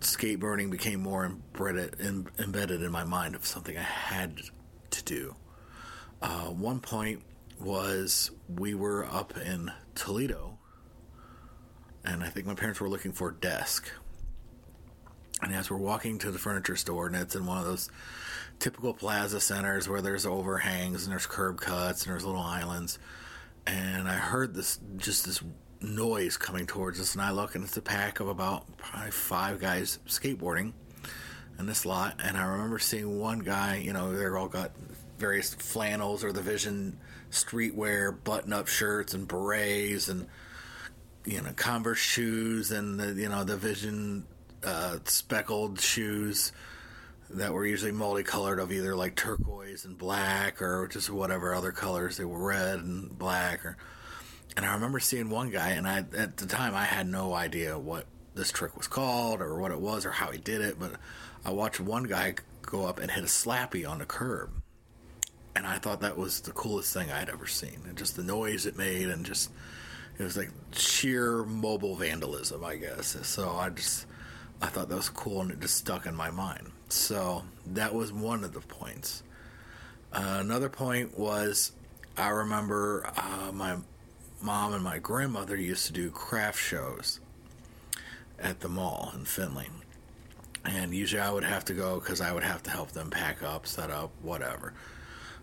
skateboarding 0.00 0.70
became 0.70 1.00
more 1.00 1.24
embedded, 1.24 1.96
embedded 2.38 2.82
in 2.82 2.92
my 2.92 3.04
mind 3.04 3.34
of 3.34 3.46
something 3.46 3.76
I 3.76 3.82
had 3.82 4.40
to 4.90 5.04
do. 5.04 5.34
Uh, 6.20 6.46
one 6.46 6.80
point 6.80 7.22
was 7.60 8.30
we 8.48 8.74
were 8.74 9.06
up 9.06 9.36
in 9.36 9.72
Toledo, 9.94 10.58
and 12.04 12.22
I 12.22 12.28
think 12.28 12.46
my 12.46 12.54
parents 12.54 12.80
were 12.80 12.88
looking 12.88 13.12
for 13.12 13.30
a 13.30 13.34
desk. 13.34 13.90
And 15.40 15.54
as 15.54 15.70
we're 15.70 15.76
walking 15.76 16.18
to 16.18 16.32
the 16.32 16.38
furniture 16.38 16.76
store, 16.76 17.06
and 17.06 17.16
it's 17.16 17.36
in 17.36 17.46
one 17.46 17.58
of 17.58 17.64
those 17.64 17.88
typical 18.58 18.92
plaza 18.92 19.40
centers 19.40 19.88
where 19.88 20.02
there's 20.02 20.26
overhangs 20.26 21.04
and 21.04 21.12
there's 21.12 21.26
curb 21.26 21.60
cuts 21.60 22.04
and 22.04 22.12
there's 22.12 22.24
little 22.24 22.40
islands 22.40 22.98
and 23.68 24.08
I 24.08 24.14
heard 24.14 24.54
this 24.54 24.78
just 24.96 25.26
this 25.26 25.42
noise 25.80 26.36
coming 26.36 26.66
towards 26.66 27.00
us, 27.00 27.14
and 27.14 27.22
I 27.22 27.30
look, 27.30 27.54
and 27.54 27.64
it's 27.64 27.76
a 27.76 27.82
pack 27.82 28.20
of 28.20 28.28
about 28.28 28.76
probably 28.78 29.10
five 29.10 29.60
guys 29.60 29.98
skateboarding 30.06 30.72
in 31.58 31.66
this 31.66 31.84
lot. 31.84 32.20
And 32.22 32.36
I 32.36 32.44
remember 32.44 32.78
seeing 32.78 33.20
one 33.20 33.40
guy, 33.40 33.76
you 33.76 33.92
know, 33.92 34.16
they're 34.16 34.36
all 34.36 34.48
got 34.48 34.72
various 35.18 35.52
flannels 35.54 36.24
or 36.24 36.32
the 36.32 36.40
Vision 36.40 36.98
streetwear 37.30 38.16
button-up 38.24 38.68
shirts 38.68 39.12
and 39.12 39.28
berets 39.28 40.08
and 40.08 40.26
you 41.26 41.42
know 41.42 41.52
Converse 41.52 41.98
shoes 41.98 42.70
and 42.70 42.98
the 42.98 43.20
you 43.20 43.28
know 43.28 43.44
the 43.44 43.56
Vision 43.56 44.24
uh, 44.64 44.96
speckled 45.04 45.78
shoes 45.80 46.52
that 47.30 47.52
were 47.52 47.66
usually 47.66 47.92
multicolored 47.92 48.58
of 48.58 48.72
either 48.72 48.96
like 48.96 49.14
turquoise 49.14 49.84
and 49.84 49.98
black 49.98 50.62
or 50.62 50.88
just 50.88 51.10
whatever 51.10 51.54
other 51.54 51.72
colors 51.72 52.16
they 52.16 52.24
were 52.24 52.46
red 52.46 52.78
and 52.78 53.18
black 53.18 53.64
or 53.64 53.76
and 54.56 54.64
I 54.64 54.74
remember 54.74 54.98
seeing 54.98 55.28
one 55.28 55.50
guy 55.50 55.70
and 55.70 55.86
I 55.86 55.98
at 56.16 56.38
the 56.38 56.46
time 56.46 56.74
I 56.74 56.84
had 56.84 57.06
no 57.06 57.34
idea 57.34 57.78
what 57.78 58.06
this 58.34 58.50
trick 58.50 58.76
was 58.76 58.86
called 58.86 59.40
or 59.40 59.58
what 59.60 59.72
it 59.72 59.80
was 59.80 60.06
or 60.06 60.10
how 60.10 60.30
he 60.30 60.38
did 60.38 60.62
it 60.62 60.78
but 60.78 60.92
I 61.44 61.50
watched 61.50 61.80
one 61.80 62.04
guy 62.04 62.34
go 62.68 62.86
up 62.86 62.98
and 62.98 63.10
hit 63.10 63.24
a 63.24 63.26
slappy 63.26 63.88
on 63.88 63.98
the 63.98 64.04
curb. 64.04 64.50
And 65.56 65.66
I 65.66 65.78
thought 65.78 66.00
that 66.02 66.16
was 66.16 66.40
the 66.40 66.52
coolest 66.52 66.92
thing 66.92 67.10
I'd 67.10 67.30
ever 67.30 67.46
seen. 67.46 67.80
And 67.88 67.96
just 67.96 68.16
the 68.16 68.22
noise 68.22 68.66
it 68.66 68.76
made, 68.76 69.08
and 69.08 69.24
just 69.24 69.50
it 70.18 70.22
was 70.22 70.36
like 70.36 70.50
sheer 70.72 71.44
mobile 71.44 71.96
vandalism, 71.96 72.64
I 72.64 72.76
guess. 72.76 73.16
So 73.22 73.50
I 73.50 73.70
just 73.70 74.06
I 74.60 74.66
thought 74.66 74.88
that 74.88 74.96
was 74.96 75.08
cool, 75.08 75.40
and 75.42 75.50
it 75.50 75.60
just 75.60 75.76
stuck 75.76 76.06
in 76.06 76.14
my 76.14 76.30
mind. 76.30 76.72
So 76.88 77.44
that 77.66 77.94
was 77.94 78.12
one 78.12 78.44
of 78.44 78.52
the 78.52 78.60
points. 78.60 79.22
Uh, 80.12 80.38
another 80.40 80.68
point 80.68 81.18
was 81.18 81.72
I 82.16 82.28
remember 82.28 83.10
uh, 83.16 83.52
my 83.52 83.76
mom 84.40 84.72
and 84.72 84.82
my 84.82 84.98
grandmother 84.98 85.56
used 85.56 85.86
to 85.86 85.92
do 85.92 86.10
craft 86.10 86.58
shows 86.58 87.20
at 88.38 88.60
the 88.60 88.68
mall 88.68 89.12
in 89.14 89.24
Findlay. 89.24 89.68
And 90.64 90.94
usually 90.94 91.20
I 91.20 91.30
would 91.30 91.44
have 91.44 91.64
to 91.66 91.74
go 91.74 91.98
because 91.98 92.20
I 92.20 92.32
would 92.32 92.42
have 92.42 92.62
to 92.64 92.70
help 92.70 92.92
them 92.92 93.10
pack 93.10 93.42
up, 93.42 93.66
set 93.66 93.90
up, 93.90 94.10
whatever. 94.22 94.74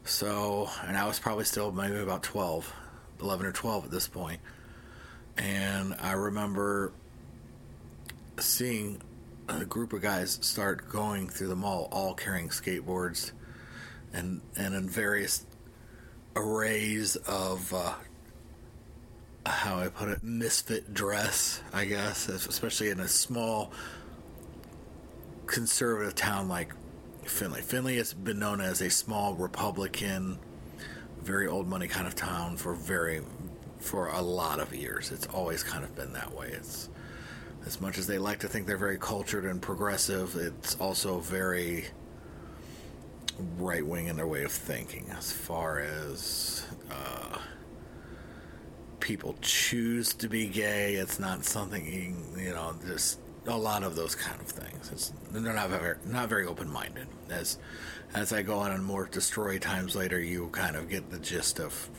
So, 0.04 0.70
and 0.86 0.98
I 0.98 1.08
was 1.08 1.20
probably 1.20 1.46
still 1.46 1.72
maybe 1.72 1.98
about 1.98 2.24
12, 2.24 2.74
11 3.22 3.46
or 3.46 3.52
12 3.52 3.86
at 3.86 3.92
this 3.92 4.08
point. 4.08 4.40
And 5.38 5.96
I 6.00 6.14
remember 6.14 6.92
seeing 8.40 9.02
a 9.48 9.66
group 9.66 9.94
of 9.94 10.02
guys 10.02 10.40
start 10.42 10.90
going 10.90 11.30
through 11.30 11.48
the 11.48 11.56
mall, 11.56 11.88
all 11.92 12.14
carrying 12.14 12.50
skateboards 12.50 13.32
and, 14.14 14.42
and 14.56 14.74
in 14.74 14.90
various 14.90 15.46
arrays 16.36 17.16
of 17.16 17.74
uh, 17.74 17.94
how 19.46 19.80
I 19.80 19.90
put 19.90 20.10
it, 20.10 20.24
misfit 20.24 20.94
dress, 20.94 21.62
I 21.74 21.86
guess, 21.86 22.28
especially 22.30 22.90
in 22.90 23.00
a 23.00 23.08
small 23.08 23.72
conservative 25.46 26.16
town 26.16 26.50
like 26.50 26.74
Findlay. 27.26 27.62
Findlay 27.62 27.98
has 27.98 28.14
been 28.14 28.40
known 28.40 28.62
as 28.62 28.82
a 28.82 28.90
small 28.90 29.36
Republican, 29.36 30.40
very 31.22 31.48
old 31.48 31.68
money 31.68 31.88
kind 31.88 32.08
of 32.08 32.16
town 32.16 32.58
for 32.58 32.74
very 32.74 33.22
for 33.80 34.08
a 34.08 34.22
lot 34.22 34.60
of 34.60 34.74
years. 34.74 35.12
It's 35.12 35.28
always 35.28 35.64
kind 35.64 35.84
of 35.84 35.96
been 35.96 36.14
that 36.14 36.34
way. 36.34 36.50
It's 36.50 36.90
as 37.66 37.82
much 37.82 37.98
as 37.98 38.08
they 38.08 38.18
like 38.18 38.40
to 38.40 38.48
think 38.48 38.68
they're 38.68 38.78
very 38.78 38.98
cultured 38.98 39.46
and 39.46 39.62
progressive, 39.62 40.36
it's 40.36 40.76
also 40.76 41.20
very 41.20 41.86
right 43.58 43.86
wing 43.86 44.08
in 44.08 44.16
their 44.16 44.28
way 44.28 44.44
of 44.44 44.52
thinking 44.52 45.08
as 45.18 45.32
far 45.32 45.80
as 45.80 46.66
uh, 46.92 47.38
people 49.00 49.36
choose 49.42 50.14
to 50.14 50.28
be 50.28 50.48
gay. 50.48 50.96
It's 50.96 51.20
not 51.20 51.44
something 51.44 51.86
you 52.38 52.54
know. 52.54 52.76
Just 52.86 53.20
a 53.48 53.58
lot 53.58 53.84
of 53.84 53.96
those 53.96 54.16
kind 54.16 54.40
of 54.42 54.48
things. 54.48 54.92
It's, 54.92 55.14
they're 55.32 55.54
not 55.54 55.70
very 55.70 55.98
not 56.06 56.30
very 56.30 56.46
open 56.46 56.72
minded. 56.72 57.08
As 57.30 57.58
as 58.14 58.34
I 58.34 58.42
go 58.42 58.58
on 58.60 58.72
and 58.72 58.84
more 58.84 59.06
destroy 59.06 59.60
times 59.60 59.96
later, 59.96 60.20
you 60.20 60.50
kind 60.50 60.76
of 60.76 60.90
get 60.90 61.12
the 61.12 61.20
gist 61.20 61.60
of 61.60 61.90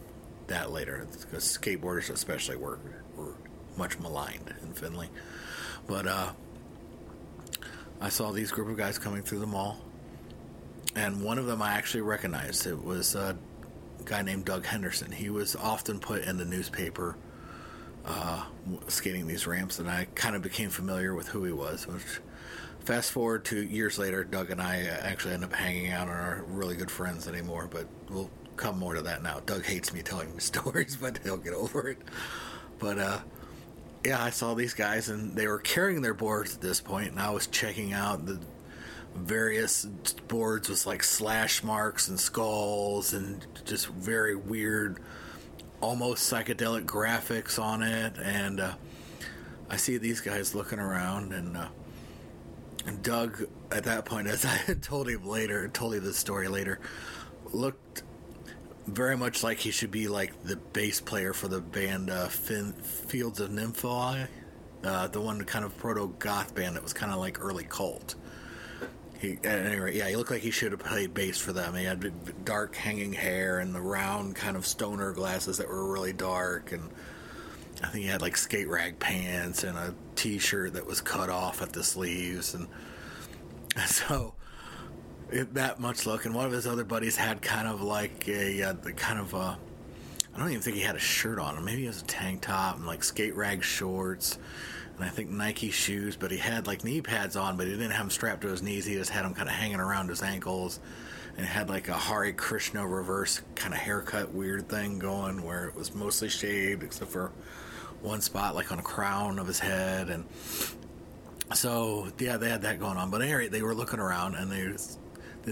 that 0.48 0.72
later. 0.72 1.06
Because 1.12 1.44
skateboarders, 1.44 2.10
especially, 2.10 2.56
were 2.56 2.78
were 3.16 3.34
much 3.76 3.98
maligned 3.98 4.54
in 4.62 4.72
Findlay. 4.72 5.08
But 5.86 6.06
uh, 6.06 6.32
I 8.00 8.08
saw 8.08 8.32
these 8.32 8.50
group 8.50 8.68
of 8.68 8.76
guys 8.76 8.98
coming 8.98 9.22
through 9.22 9.40
the 9.40 9.46
mall, 9.46 9.78
and 10.94 11.22
one 11.22 11.38
of 11.38 11.46
them 11.46 11.62
I 11.62 11.74
actually 11.74 12.02
recognized. 12.02 12.66
It 12.66 12.82
was 12.82 13.14
a 13.14 13.36
guy 14.04 14.22
named 14.22 14.44
Doug 14.44 14.64
Henderson. 14.64 15.12
He 15.12 15.30
was 15.30 15.56
often 15.56 15.98
put 15.98 16.22
in 16.22 16.36
the 16.36 16.44
newspaper 16.44 17.16
uh, 18.04 18.44
skating 18.88 19.26
these 19.26 19.46
ramps, 19.46 19.78
and 19.78 19.90
I 19.90 20.06
kind 20.14 20.36
of 20.36 20.42
became 20.42 20.70
familiar 20.70 21.14
with 21.14 21.28
who 21.28 21.44
he 21.44 21.52
was. 21.52 21.86
Which, 21.86 22.20
fast 22.80 23.12
forward 23.12 23.44
to 23.46 23.60
years 23.60 23.98
later, 23.98 24.24
Doug 24.24 24.50
and 24.50 24.60
I 24.60 24.82
actually 24.84 25.34
end 25.34 25.44
up 25.44 25.52
hanging 25.52 25.90
out 25.90 26.08
and 26.08 26.16
are 26.16 26.44
really 26.46 26.76
good 26.76 26.90
friends 26.90 27.26
anymore. 27.26 27.68
But 27.70 27.86
we'll 28.08 28.30
come 28.56 28.78
more 28.78 28.94
to 28.94 29.02
that 29.02 29.22
now. 29.22 29.40
Doug 29.44 29.64
hates 29.64 29.92
me 29.92 30.02
telling 30.02 30.38
stories, 30.40 30.96
but 30.96 31.18
he'll 31.24 31.36
get 31.36 31.54
over 31.54 31.88
it. 31.88 31.98
But 32.78 32.98
uh, 32.98 33.18
yeah, 34.06 34.22
I 34.22 34.30
saw 34.30 34.54
these 34.54 34.72
guys, 34.72 35.08
and 35.08 35.34
they 35.34 35.48
were 35.48 35.58
carrying 35.58 36.00
their 36.00 36.14
boards 36.14 36.54
at 36.54 36.60
this 36.60 36.80
point, 36.80 37.10
and 37.10 37.18
I 37.18 37.30
was 37.30 37.48
checking 37.48 37.92
out 37.92 38.24
the 38.24 38.38
various 39.16 39.84
boards 40.28 40.68
with 40.68 40.86
like 40.86 41.02
slash 41.02 41.64
marks 41.64 42.06
and 42.06 42.20
skulls 42.20 43.14
and 43.14 43.44
just 43.64 43.88
very 43.88 44.36
weird 44.36 45.00
almost 45.80 46.32
psychedelic 46.32 46.84
graphics 46.84 47.60
on 47.60 47.82
it, 47.82 48.12
and 48.22 48.60
uh, 48.60 48.74
I 49.68 49.76
see 49.76 49.98
these 49.98 50.20
guys 50.20 50.54
looking 50.54 50.78
around, 50.78 51.32
and, 51.32 51.56
uh, 51.56 51.68
and 52.86 53.02
Doug, 53.02 53.48
at 53.72 53.82
that 53.84 54.04
point, 54.04 54.28
as 54.28 54.44
I 54.44 54.74
told 54.74 55.08
him 55.08 55.26
later, 55.26 55.66
told 55.66 55.94
him 55.94 56.04
the 56.04 56.14
story 56.14 56.46
later, 56.46 56.78
looked 57.52 58.04
very 58.86 59.16
much 59.16 59.42
like 59.42 59.58
he 59.58 59.70
should 59.70 59.90
be 59.90 60.08
like 60.08 60.42
the 60.44 60.56
bass 60.56 61.00
player 61.00 61.32
for 61.32 61.48
the 61.48 61.60
band 61.60 62.10
uh, 62.10 62.28
fin- 62.28 62.72
Fields 62.72 63.40
of 63.40 63.50
Nephilim, 63.50 64.28
uh, 64.84 65.08
the 65.08 65.20
one 65.20 65.42
kind 65.44 65.64
of 65.64 65.76
proto 65.76 66.14
goth 66.18 66.54
band 66.54 66.76
that 66.76 66.82
was 66.82 66.92
kind 66.92 67.12
of 67.12 67.18
like 67.18 67.42
early 67.44 67.64
cult. 67.64 68.14
He, 69.18 69.38
anyway, 69.44 69.96
yeah, 69.96 70.08
he 70.08 70.16
looked 70.16 70.30
like 70.30 70.42
he 70.42 70.50
should 70.50 70.72
have 70.72 70.80
played 70.80 71.14
bass 71.14 71.38
for 71.38 71.52
them. 71.52 71.74
He 71.74 71.84
had 71.84 72.44
dark 72.44 72.76
hanging 72.76 73.14
hair 73.14 73.58
and 73.60 73.74
the 73.74 73.80
round 73.80 74.36
kind 74.36 74.56
of 74.56 74.66
stoner 74.66 75.12
glasses 75.12 75.56
that 75.56 75.68
were 75.68 75.90
really 75.90 76.12
dark, 76.12 76.72
and 76.72 76.90
I 77.82 77.88
think 77.88 78.04
he 78.04 78.10
had 78.10 78.20
like 78.20 78.36
skate 78.36 78.68
rag 78.68 78.98
pants 78.98 79.64
and 79.64 79.76
a 79.76 79.94
t-shirt 80.16 80.74
that 80.74 80.86
was 80.86 81.00
cut 81.00 81.30
off 81.30 81.62
at 81.62 81.72
the 81.72 81.82
sleeves, 81.82 82.54
and 82.54 82.68
so 83.86 84.34
it, 85.30 85.54
that 85.54 85.80
much 85.80 86.06
look. 86.06 86.24
And 86.24 86.34
one 86.34 86.46
of 86.46 86.52
his 86.52 86.66
other 86.66 86.84
buddies 86.84 87.16
had 87.16 87.42
kind 87.42 87.68
of 87.68 87.82
like 87.82 88.28
a 88.28 88.62
uh, 88.62 88.74
kind 88.96 89.18
of 89.18 89.34
a 89.34 89.58
I 90.34 90.38
don't 90.38 90.50
even 90.50 90.60
think 90.60 90.76
he 90.76 90.82
had 90.82 90.96
a 90.96 91.00
shirt 91.00 91.38
on. 91.38 91.64
Maybe 91.64 91.82
he 91.82 91.86
was 91.86 92.02
a 92.02 92.04
tank 92.04 92.42
top 92.42 92.76
and 92.76 92.86
like 92.86 93.02
skate 93.02 93.34
rag 93.34 93.62
shorts 93.62 94.38
and 94.96 95.04
I 95.04 95.08
think 95.08 95.30
Nike 95.30 95.70
shoes, 95.70 96.16
but 96.16 96.30
he 96.30 96.38
had 96.38 96.66
like 96.66 96.82
knee 96.84 97.02
pads 97.02 97.36
on, 97.36 97.56
but 97.56 97.66
he 97.66 97.72
didn't 97.72 97.90
have 97.90 98.06
them 98.06 98.10
strapped 98.10 98.42
to 98.42 98.48
his 98.48 98.62
knees. 98.62 98.86
He 98.86 98.94
just 98.94 99.10
had 99.10 99.24
them 99.24 99.34
kind 99.34 99.48
of 99.48 99.54
hanging 99.54 99.80
around 99.80 100.08
his 100.08 100.22
ankles, 100.22 100.80
and 101.36 101.44
had 101.44 101.68
like 101.68 101.88
a 101.88 101.94
Hare 101.94 102.32
Krishna 102.32 102.86
reverse 102.86 103.42
kind 103.54 103.74
of 103.74 103.80
haircut 103.80 104.32
weird 104.32 104.68
thing 104.68 104.98
going, 104.98 105.42
where 105.42 105.66
it 105.66 105.74
was 105.74 105.94
mostly 105.94 106.28
shaved 106.28 106.82
except 106.82 107.10
for 107.10 107.30
one 108.00 108.20
spot, 108.20 108.54
like 108.54 108.72
on 108.72 108.78
a 108.78 108.82
crown 108.82 109.38
of 109.38 109.46
his 109.46 109.58
head, 109.58 110.08
and 110.08 110.24
so 111.54 112.08
yeah, 112.18 112.38
they 112.38 112.48
had 112.48 112.62
that 112.62 112.80
going 112.80 112.96
on. 112.96 113.10
But 113.10 113.20
anyway, 113.20 113.48
they 113.48 113.62
were 113.62 113.74
looking 113.74 114.00
around 114.00 114.34
and 114.34 114.50
they 114.50 114.72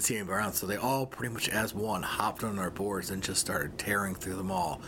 see 0.01 0.17
anybody 0.17 0.39
around, 0.39 0.53
so 0.55 0.67
they 0.67 0.77
all 0.77 1.07
pretty 1.07 1.33
much 1.33 1.49
as 1.49 1.75
one 1.75 2.03
hopped 2.03 2.43
on 2.43 2.57
their 2.57 2.71
boards 2.71 3.11
and 3.11 3.23
just 3.23 3.41
started 3.41 3.79
tearing 3.79 4.15
through 4.15 4.37
the 4.37 4.45
mall. 4.45 4.81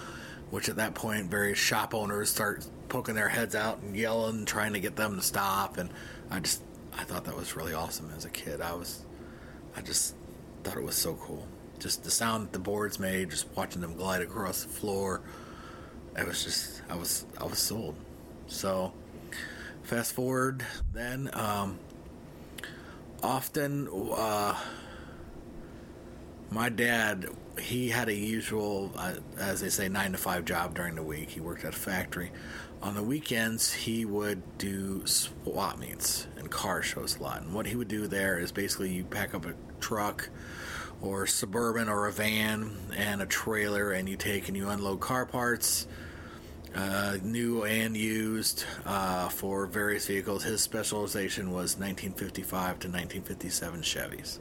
Which 0.51 0.69
at 0.69 0.77
that 0.77 0.95
point, 0.95 1.31
various 1.31 1.59
shop 1.59 1.93
owners 1.93 2.31
start 2.31 2.67
poking 2.89 3.17
their 3.17 3.29
heads 3.29 3.55
out 3.57 3.81
and 3.83 3.97
yelling, 3.97 4.45
trying 4.45 4.75
to 4.75 4.81
get 4.81 4.95
them 4.95 5.17
to 5.17 5.23
stop. 5.23 5.77
And 5.77 5.91
I 6.31 6.39
just, 6.39 6.63
I 6.97 7.03
thought 7.03 7.25
that 7.25 7.37
was 7.37 7.57
really 7.57 7.75
awesome 7.75 8.13
as 8.17 8.25
a 8.25 8.31
kid. 8.31 8.61
I 8.61 8.73
was, 8.75 9.05
I 9.77 9.81
just 9.81 10.15
thought 10.63 10.77
it 10.77 10.85
was 10.85 10.95
so 10.95 11.15
cool. 11.15 11.47
Just 11.81 12.05
the 12.05 12.11
sound 12.11 12.47
that 12.47 12.53
the 12.53 12.59
boards 12.61 13.01
made, 13.01 13.31
just 13.31 13.49
watching 13.57 13.81
them 13.81 13.97
glide 13.97 14.23
across 14.23 14.63
the 14.63 14.69
floor. 14.69 15.21
It 16.17 16.27
was 16.27 16.45
just, 16.45 16.81
I 16.89 16.95
was, 16.95 17.27
I 17.39 17.45
was 17.45 17.59
sold. 17.59 17.97
So, 18.47 18.93
fast 19.83 20.15
forward 20.15 20.65
then, 20.93 21.29
um, 21.33 21.79
often, 23.23 23.89
uh, 24.17 24.55
my 26.51 26.69
dad 26.69 27.27
he 27.59 27.89
had 27.89 28.09
a 28.09 28.15
usual 28.15 28.93
uh, 28.97 29.15
as 29.39 29.61
they 29.61 29.69
say 29.69 29.89
nine 29.89 30.13
to 30.13 30.19
five 30.19 30.45
job 30.45 30.75
during 30.75 30.95
the 30.95 31.03
week. 31.03 31.31
He 31.31 31.41
worked 31.41 31.65
at 31.65 31.75
a 31.75 31.77
factory. 31.77 32.31
On 32.83 32.95
the 32.95 33.03
weekends 33.03 33.73
he 33.73 34.05
would 34.05 34.59
do 34.59 35.07
swap 35.07 35.79
meets 35.79 36.27
and 36.37 36.51
car 36.51 36.83
shows 36.83 37.17
a 37.19 37.23
lot. 37.23 37.43
And 37.43 37.55
what 37.55 37.67
he 37.67 37.77
would 37.77 37.89
do 37.89 38.07
there 38.07 38.39
is 38.39 38.53
basically 38.53 38.91
you 38.93 39.05
pack 39.05 39.35
up 39.35 39.47
a 39.47 39.55
truck 39.81 40.29
or 41.01 41.27
suburban 41.27 41.89
or 41.89 42.07
a 42.07 42.13
van 42.13 42.77
and 42.97 43.23
a 43.23 43.27
trailer 43.27 43.93
and 43.93 44.09
you 44.09 44.17
take 44.17 44.49
and 44.49 44.57
you 44.57 44.69
unload 44.69 45.01
car 45.01 45.27
parts 45.27 45.87
uh, 46.75 47.17
new 47.23 47.65
and 47.65 47.97
used 47.97 48.65
uh, 48.85 49.29
for 49.31 49.67
various 49.67 50.07
vehicles. 50.07 50.45
His 50.45 50.61
specialization 50.61 51.47
was 51.47 51.79
1955 51.79 52.51
to 52.81 52.89
1957 52.89 53.81
chevys 53.81 54.39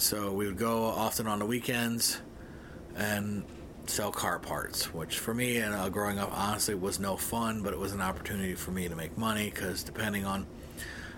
so 0.00 0.32
we 0.32 0.46
would 0.46 0.56
go 0.56 0.84
often 0.84 1.26
on 1.26 1.38
the 1.38 1.46
weekends 1.46 2.20
and 2.96 3.44
sell 3.86 4.10
car 4.10 4.38
parts, 4.38 4.94
which 4.94 5.18
for 5.18 5.34
me 5.34 5.58
and 5.58 5.74
uh, 5.74 5.88
growing 5.90 6.18
up 6.18 6.30
honestly 6.32 6.74
was 6.74 6.98
no 6.98 7.16
fun, 7.16 7.62
but 7.62 7.74
it 7.74 7.78
was 7.78 7.92
an 7.92 8.00
opportunity 8.00 8.54
for 8.54 8.70
me 8.70 8.88
to 8.88 8.96
make 8.96 9.18
money 9.18 9.50
because 9.50 9.82
depending 9.82 10.24
on 10.24 10.46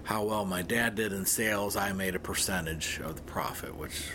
how 0.03 0.25
well 0.25 0.45
my 0.45 0.63
dad 0.63 0.97
did 0.97 1.13
in 1.13 1.25
sales, 1.25 1.77
I 1.77 1.93
made 1.93 2.17
a 2.17 2.19
percentage 2.19 3.01
of 3.05 3.15
the 3.15 3.23
profit, 3.23 3.77
which 3.77 4.09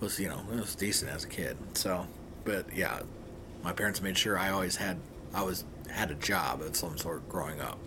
was 0.00 0.18
you 0.18 0.28
know 0.28 0.42
it 0.50 0.56
was 0.56 0.74
decent 0.74 1.10
as 1.10 1.24
a 1.24 1.28
kid. 1.28 1.58
So, 1.74 2.06
but 2.44 2.74
yeah, 2.74 3.00
my 3.62 3.72
parents 3.72 4.00
made 4.00 4.16
sure 4.16 4.38
I 4.38 4.50
always 4.50 4.76
had 4.76 4.98
I 5.34 5.42
was 5.42 5.64
had 5.90 6.10
a 6.10 6.14
job 6.14 6.62
of 6.62 6.74
some 6.74 6.96
sort 6.96 7.28
growing 7.28 7.60
up. 7.60 7.78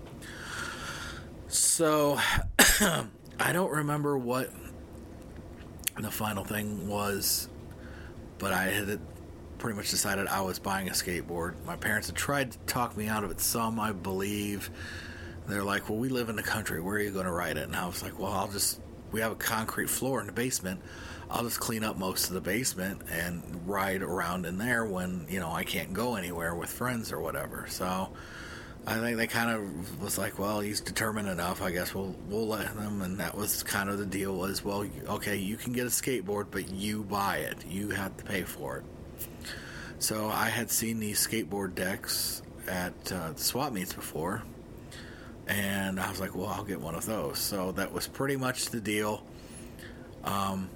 So 1.47 2.19
I 2.59 3.51
don't 3.51 3.71
remember 3.71 4.15
what 4.15 4.51
the 5.99 6.11
final 6.11 6.43
thing 6.43 6.87
was, 6.87 7.49
but 8.37 8.53
I 8.53 8.65
had 8.65 8.99
pretty 9.57 9.77
much 9.77 9.91
decided 9.91 10.27
I 10.27 10.41
was 10.41 10.57
buying 10.57 10.87
a 10.87 10.91
skateboard. 10.91 11.53
My 11.65 11.75
parents 11.75 12.07
had 12.07 12.15
tried 12.15 12.51
to 12.53 12.57
talk 12.59 12.97
me 12.97 13.07
out 13.07 13.23
of 13.23 13.31
it 13.31 13.39
some, 13.39 13.79
I 13.79 13.91
believe. 13.91 14.71
They're 15.47 15.63
like, 15.63 15.89
well, 15.89 15.99
we 15.99 16.09
live 16.09 16.29
in 16.29 16.35
the 16.35 16.43
country. 16.43 16.81
Where 16.81 16.95
are 16.95 16.99
you 16.99 17.11
going 17.11 17.25
to 17.25 17.31
ride 17.31 17.57
it? 17.57 17.63
And 17.63 17.75
I 17.75 17.85
was 17.85 18.01
like, 18.01 18.17
well, 18.17 18.31
I'll 18.31 18.47
just, 18.47 18.79
we 19.11 19.21
have 19.21 19.31
a 19.31 19.35
concrete 19.35 19.89
floor 19.89 20.19
in 20.21 20.27
the 20.27 20.33
basement. 20.33 20.81
I'll 21.29 21.43
just 21.43 21.59
clean 21.59 21.83
up 21.83 21.97
most 21.97 22.27
of 22.27 22.33
the 22.33 22.41
basement 22.41 23.03
and 23.09 23.61
ride 23.65 24.01
around 24.01 24.45
in 24.45 24.57
there 24.57 24.85
when, 24.85 25.25
you 25.29 25.39
know, 25.39 25.51
I 25.51 25.63
can't 25.63 25.93
go 25.93 26.15
anywhere 26.15 26.55
with 26.55 26.69
friends 26.69 27.11
or 27.11 27.19
whatever. 27.19 27.65
So 27.69 28.09
I 28.85 28.95
think 28.99 29.17
they 29.17 29.27
kind 29.27 29.51
of 29.51 30.01
was 30.01 30.17
like, 30.17 30.39
well, 30.39 30.59
he's 30.59 30.81
determined 30.81 31.27
enough. 31.27 31.61
I 31.61 31.71
guess 31.71 31.93
we'll 31.93 32.15
we'll 32.27 32.47
let 32.47 32.67
him. 32.67 33.01
and 33.01 33.19
that 33.19 33.37
was 33.37 33.61
kind 33.63 33.89
of 33.89 33.99
the 33.99 34.05
deal. 34.05 34.35
Was 34.35 34.65
well, 34.65 34.87
okay, 35.07 35.35
you 35.35 35.55
can 35.55 35.73
get 35.73 35.85
a 35.85 35.89
skateboard, 35.89 36.47
but 36.49 36.69
you 36.71 37.03
buy 37.03 37.37
it. 37.37 37.65
You 37.67 37.89
have 37.89 38.17
to 38.17 38.23
pay 38.23 38.41
for 38.41 38.77
it. 38.77 38.83
So 39.99 40.29
I 40.29 40.49
had 40.49 40.71
seen 40.71 40.99
these 40.99 41.25
skateboard 41.25 41.75
decks 41.75 42.41
at 42.67 43.11
uh, 43.11 43.35
swap 43.35 43.71
meets 43.71 43.93
before, 43.93 44.41
and 45.45 45.99
I 45.99 46.09
was 46.09 46.19
like, 46.19 46.35
well, 46.35 46.47
I'll 46.47 46.63
get 46.63 46.81
one 46.81 46.95
of 46.95 47.05
those. 47.05 47.37
So 47.37 47.71
that 47.73 47.93
was 47.93 48.07
pretty 48.07 48.35
much 48.35 48.69
the 48.69 48.81
deal. 48.81 49.23
Um, 50.23 50.69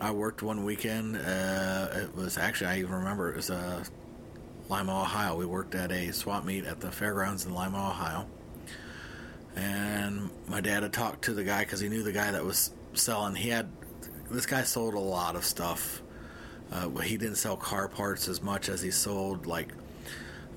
I 0.00 0.12
worked 0.12 0.42
one 0.42 0.62
weekend. 0.62 1.16
Uh, 1.16 1.88
it 1.92 2.14
was 2.14 2.38
actually 2.38 2.68
I 2.68 2.78
even 2.78 2.92
remember 2.92 3.30
it 3.30 3.36
was 3.36 3.50
uh, 3.50 3.82
Lima, 4.68 5.02
Ohio. 5.02 5.36
We 5.36 5.46
worked 5.46 5.74
at 5.74 5.90
a 5.90 6.12
swap 6.12 6.44
meet 6.44 6.64
at 6.64 6.80
the 6.80 6.90
fairgrounds 6.90 7.46
in 7.46 7.54
Lima, 7.54 7.88
Ohio. 7.88 8.26
And 9.56 10.30
my 10.46 10.60
dad 10.60 10.82
had 10.82 10.92
talked 10.92 11.24
to 11.24 11.34
the 11.34 11.44
guy 11.44 11.60
because 11.60 11.80
he 11.80 11.88
knew 11.88 12.02
the 12.02 12.12
guy 12.12 12.30
that 12.30 12.44
was 12.44 12.70
selling. 12.94 13.34
He 13.34 13.48
had 13.48 13.68
this 14.30 14.46
guy 14.46 14.62
sold 14.62 14.94
a 14.94 14.98
lot 14.98 15.36
of 15.36 15.44
stuff. 15.44 16.02
Uh, 16.70 16.88
he 16.98 17.16
didn't 17.16 17.36
sell 17.36 17.56
car 17.56 17.88
parts 17.88 18.28
as 18.28 18.42
much 18.42 18.68
as 18.68 18.82
he 18.82 18.90
sold 18.90 19.46
like 19.46 19.72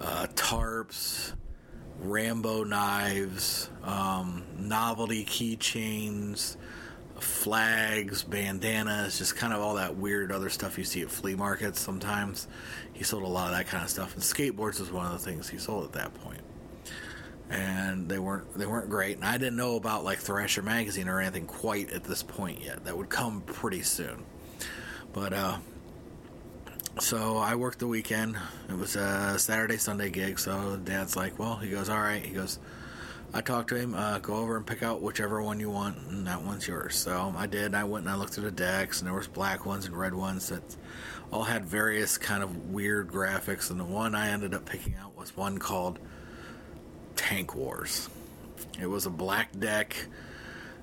uh, 0.01 0.27
tarps, 0.35 1.33
Rambo 1.99 2.63
knives, 2.65 3.69
um, 3.83 4.43
novelty 4.57 5.23
keychains, 5.23 6.57
flags, 7.21 8.23
bandanas, 8.23 9.17
just 9.17 9.35
kind 9.35 9.53
of 9.53 9.61
all 9.61 9.75
that 9.75 9.95
weird 9.95 10.31
other 10.31 10.49
stuff 10.49 10.77
you 10.77 10.83
see 10.83 11.01
at 11.01 11.11
flea 11.11 11.35
markets 11.35 11.79
sometimes. 11.79 12.47
He 12.93 13.03
sold 13.03 13.23
a 13.23 13.27
lot 13.27 13.51
of 13.51 13.57
that 13.57 13.67
kind 13.67 13.83
of 13.83 13.89
stuff, 13.89 14.13
and 14.13 14.23
skateboards 14.23 14.79
was 14.79 14.91
one 14.91 15.05
of 15.05 15.11
the 15.13 15.19
things 15.19 15.49
he 15.49 15.57
sold 15.57 15.85
at 15.85 15.93
that 15.93 16.13
point. 16.15 16.41
And 17.49 18.07
they 18.07 18.19
weren't 18.19 18.53
they 18.57 18.65
weren't 18.65 18.89
great, 18.89 19.17
and 19.17 19.25
I 19.25 19.37
didn't 19.37 19.57
know 19.57 19.75
about 19.75 20.03
like 20.03 20.19
Thrasher 20.19 20.61
magazine 20.61 21.09
or 21.09 21.19
anything 21.19 21.45
quite 21.45 21.91
at 21.91 22.03
this 22.03 22.23
point 22.23 22.63
yet. 22.63 22.85
That 22.85 22.97
would 22.97 23.09
come 23.09 23.41
pretty 23.41 23.81
soon. 23.81 24.23
But 25.11 25.33
uh, 25.33 25.57
so 26.99 27.37
I 27.37 27.55
worked 27.55 27.79
the 27.79 27.87
weekend. 27.87 28.37
It 28.69 28.77
was 28.77 28.95
a 28.95 29.37
Saturday 29.37 29.77
Sunday 29.77 30.09
gig. 30.09 30.39
So 30.39 30.77
Dad's 30.83 31.15
like, 31.15 31.39
well, 31.39 31.57
he 31.57 31.69
goes, 31.69 31.89
all 31.89 31.99
right. 31.99 32.23
He 32.23 32.31
goes, 32.31 32.59
I 33.33 33.39
talked 33.41 33.69
to 33.69 33.75
him. 33.75 33.93
Uh, 33.95 34.19
go 34.19 34.35
over 34.35 34.57
and 34.57 34.65
pick 34.65 34.83
out 34.83 35.01
whichever 35.01 35.41
one 35.41 35.59
you 35.59 35.69
want, 35.69 35.97
and 36.09 36.27
that 36.27 36.43
one's 36.43 36.67
yours. 36.67 36.95
So 36.97 37.33
I 37.37 37.47
did. 37.47 37.73
I 37.73 37.85
went 37.85 38.05
and 38.05 38.13
I 38.13 38.17
looked 38.17 38.37
at 38.37 38.43
the 38.43 38.51
decks, 38.51 38.99
and 38.99 39.07
there 39.07 39.15
was 39.15 39.27
black 39.27 39.65
ones 39.65 39.85
and 39.85 39.97
red 39.97 40.13
ones 40.13 40.49
that 40.49 40.63
all 41.31 41.43
had 41.43 41.65
various 41.65 42.17
kind 42.17 42.43
of 42.43 42.71
weird 42.71 43.07
graphics. 43.07 43.71
And 43.71 43.79
the 43.79 43.85
one 43.85 44.15
I 44.15 44.29
ended 44.29 44.53
up 44.53 44.65
picking 44.65 44.95
out 44.95 45.17
was 45.17 45.35
one 45.35 45.59
called 45.59 45.99
Tank 47.15 47.55
Wars. 47.55 48.09
It 48.79 48.87
was 48.87 49.05
a 49.05 49.09
black 49.09 49.57
deck, 49.57 49.95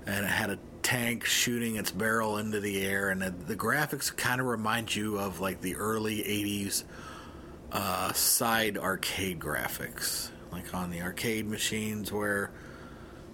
and 0.07 0.25
it 0.25 0.28
had 0.28 0.49
a 0.49 0.59
tank 0.83 1.26
shooting 1.26 1.76
its 1.76 1.90
barrel 1.90 2.38
into 2.38 2.61
the 2.61 2.81
air, 2.87 3.11
and 3.11 3.21
the, 3.21 3.31
the 3.31 3.57
graphics 3.57 4.14
kind 4.14 4.40
of 4.40 4.47
remind 4.47 4.95
you 4.97 5.19
of 5.19 5.40
like 5.40 5.61
the 5.61 5.76
early 5.76 6.23
'80s 6.23 6.85
uh, 7.72 8.14
side 8.14 8.79
arcade 8.79 9.38
graphics 9.38 10.31
like 10.52 10.74
on 10.74 10.90
the 10.90 11.02
arcade 11.02 11.46
machines 11.46 12.12
where 12.12 12.50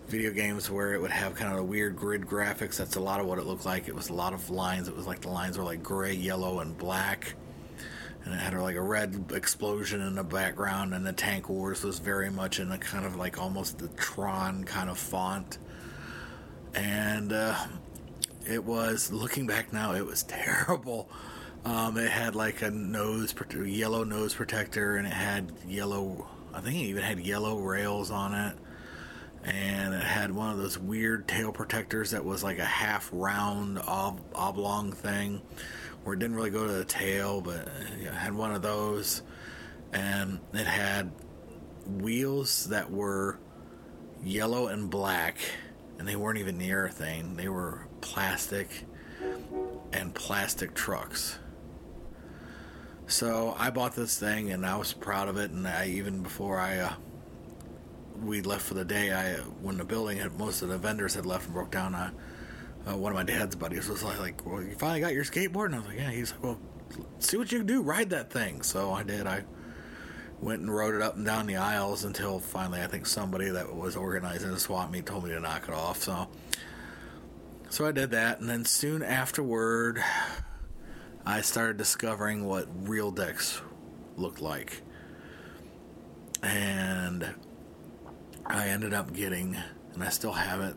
video 0.07 0.31
games 0.31 0.71
where 0.71 0.93
it 0.95 1.01
would 1.01 1.11
have 1.11 1.35
kind 1.35 1.53
of 1.53 1.59
a 1.59 1.63
weird 1.63 1.97
grid 1.97 2.23
graphics. 2.23 2.77
That's 2.77 2.97
a 2.97 3.01
lot 3.01 3.21
of 3.21 3.27
what 3.27 3.39
it 3.39 3.47
looked 3.47 3.65
like. 3.65 3.89
It 3.89 3.95
was 3.95 4.11
a 4.11 4.13
lot 4.13 4.33
of 4.33 4.51
lines. 4.51 4.89
It 4.89 4.97
was 4.97 5.07
like 5.07 5.21
the 5.21 5.31
lines 5.31 5.57
were 5.57 5.65
like 5.65 5.83
gray, 5.83 6.15
yellow, 6.15 6.61
and 6.61 6.77
black. 6.77 7.35
And 8.25 8.33
it 8.33 8.39
had 8.39 8.55
like 8.55 8.77
a 8.77 8.83
red 8.83 9.33
explosion 9.35 10.01
in 10.01 10.15
the 10.15 10.25
background, 10.25 10.95
and 10.95 11.05
the 11.05 11.13
Tank 11.13 11.49
Wars 11.49 11.85
was 11.85 11.99
very 11.99 12.31
much 12.31 12.59
in 12.59 12.71
a 12.73 12.79
kind 12.79 13.05
of 13.05 13.17
like 13.17 13.39
almost 13.41 13.79
the 13.79 13.89
Tron 13.89 14.65
kind 14.65 14.89
of 14.89 14.99
font. 14.99 15.59
And 16.75 17.33
uh, 17.33 17.55
it 18.49 18.65
was, 18.65 19.13
looking 19.13 19.47
back 19.47 19.73
now, 19.73 19.95
it 19.95 20.05
was 20.05 20.23
terrible. 20.25 21.09
Um, 21.65 21.97
it 21.97 22.11
had 22.11 22.35
like 22.35 22.63
a 22.63 22.71
nose, 22.71 23.35
yellow 23.55 24.05
nose 24.05 24.35
protector, 24.35 24.97
and 24.97 25.07
it 25.07 25.13
had 25.13 25.53
yellow 25.67 26.27
I 26.55 26.61
think 26.61 26.77
it 26.77 26.85
even 26.85 27.03
had 27.03 27.19
yellow 27.19 27.59
rails 27.59 28.11
on 28.11 28.35
it. 28.35 28.57
And 29.43 29.93
it 29.93 30.03
had 30.03 30.31
one 30.31 30.51
of 30.51 30.59
those 30.59 30.79
weird 30.79 31.29
tail 31.29 31.53
protectors 31.53 32.13
that 32.13 32.25
was 32.25 32.43
like 32.43 32.59
a 32.59 32.65
half 32.65 33.11
round 33.13 33.79
ob- 33.81 34.25
oblong 34.35 34.93
thing 34.93 35.43
where 36.03 36.15
it 36.15 36.19
didn't 36.19 36.37
really 36.37 36.51
go 36.51 36.67
to 36.67 36.73
the 36.73 36.85
tail, 36.85 37.41
but 37.41 37.69
it 38.01 38.13
had 38.13 38.35
one 38.35 38.55
of 38.55 38.63
those. 38.63 39.23
And 39.93 40.41
it 40.53 40.67
had 40.67 41.13
wheels 41.87 42.67
that 42.67 42.91
were 42.91 43.39
yellow 44.23 44.69
and 44.69 44.89
black, 44.89 45.37
and 45.99 46.09
they 46.09 46.17
weren't 46.17 46.39
even 46.39 46.57
near 46.57 46.89
urethane. 46.89 47.37
They 47.37 47.49
were 47.49 47.87
plastic 48.01 48.85
and 49.93 50.15
plastic 50.15 50.75
trucks. 50.75 51.39
So 53.07 53.55
I 53.59 53.71
bought 53.71 53.95
this 53.95 54.19
thing 54.19 54.51
and 54.51 54.65
I 54.65 54.77
was 54.77 54.93
proud 54.93 55.29
of 55.29 55.37
it. 55.37 55.51
And 55.51 55.67
I 55.67 55.89
even 55.89 56.23
before 56.23 56.59
I 56.59 56.79
uh, 56.79 56.93
we 58.23 58.43
left 58.43 58.63
for 58.63 58.75
the 58.75 58.85
day, 58.85 59.13
I 59.13 59.35
when 59.61 59.77
the 59.77 59.85
building 59.85 60.19
had 60.19 60.39
most 60.39 60.63
of 60.63 60.69
the 60.69 60.79
vendors 60.79 61.15
had 61.15 61.27
left 61.27 61.45
and 61.47 61.55
broke 61.55 61.71
down, 61.71 61.95
uh, 61.95 62.11
one 62.97 63.13
of 63.13 63.17
my 63.17 63.25
dad's 63.25 63.57
buddies 63.57 63.89
was 63.89 64.03
like, 64.03 64.19
like, 64.19 64.47
"Well, 64.47 64.63
you 64.63 64.75
finally 64.75 65.01
got 65.01 65.15
your 65.15 65.25
skateboard?" 65.25 65.67
And 65.67 65.77
I 65.77 65.79
was 65.79 65.87
like, 65.89 65.99
"Yeah." 65.99 66.11
He's 66.11 66.33
like, 66.33 66.43
"Well, 66.43 66.59
see 67.19 67.37
what 67.37 67.51
you 67.53 67.59
can 67.59 67.67
do, 67.67 67.83
ride 67.83 68.11
that 68.11 68.31
thing." 68.31 68.63
So 68.63 68.93
I 68.93 69.03
did. 69.03 69.27
I 69.27 69.45
went 70.41 70.61
and 70.61 70.75
rode 70.75 70.95
it 70.95 71.03
up 71.03 71.17
and 71.17 71.25
down 71.25 71.47
the 71.47 71.57
aisles 71.57 72.05
until 72.05 72.39
finally, 72.39 72.83
I 72.83 72.87
think 72.87 73.07
somebody 73.07 73.51
that 73.51 73.75
was 73.75 73.97
organizing 73.97 74.51
the 74.51 74.61
swap 74.61 74.91
meet 74.91 75.07
told 75.07 75.25
me 75.25 75.31
to 75.31 75.41
knock 75.41 75.69
it 75.69 75.75
off. 75.75 76.03
So, 76.03 76.29
so 77.71 77.87
I 77.87 77.93
did 77.93 78.11
that, 78.11 78.41
and 78.41 78.49
then 78.49 78.65
soon 78.65 79.03
afterward. 79.03 80.03
I 81.27 81.41
started 81.41 81.79
discovering 81.79 82.45
what 82.45 82.69
real 82.87 83.11
decks 83.11 83.63
looked 84.17 84.43
like. 84.43 84.83
And 86.43 87.35
I 88.45 88.69
ended 88.69 88.93
up 88.93 89.15
getting, 89.15 89.57
and 89.95 90.05
I 90.05 90.11
still 90.11 90.33
have 90.33 90.61
it, 90.61 90.77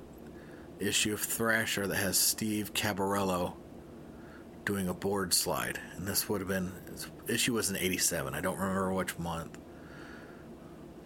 issue 0.79 1.13
of 1.13 1.19
Thrasher 1.19 1.85
that 1.87 1.97
has 1.97 2.17
Steve 2.17 2.73
Caballero 2.73 3.57
doing 4.63 4.87
a 4.87 4.93
board 4.93 5.33
slide. 5.33 5.81
And 5.97 6.07
this 6.07 6.29
would 6.29 6.39
have 6.39 6.47
been, 6.47 6.71
issue 7.27 7.53
was 7.53 7.69
in 7.69 7.75
87. 7.75 8.33
I 8.33 8.39
don't 8.39 8.57
remember 8.57 8.93
which 8.93 9.19
month. 9.19 9.57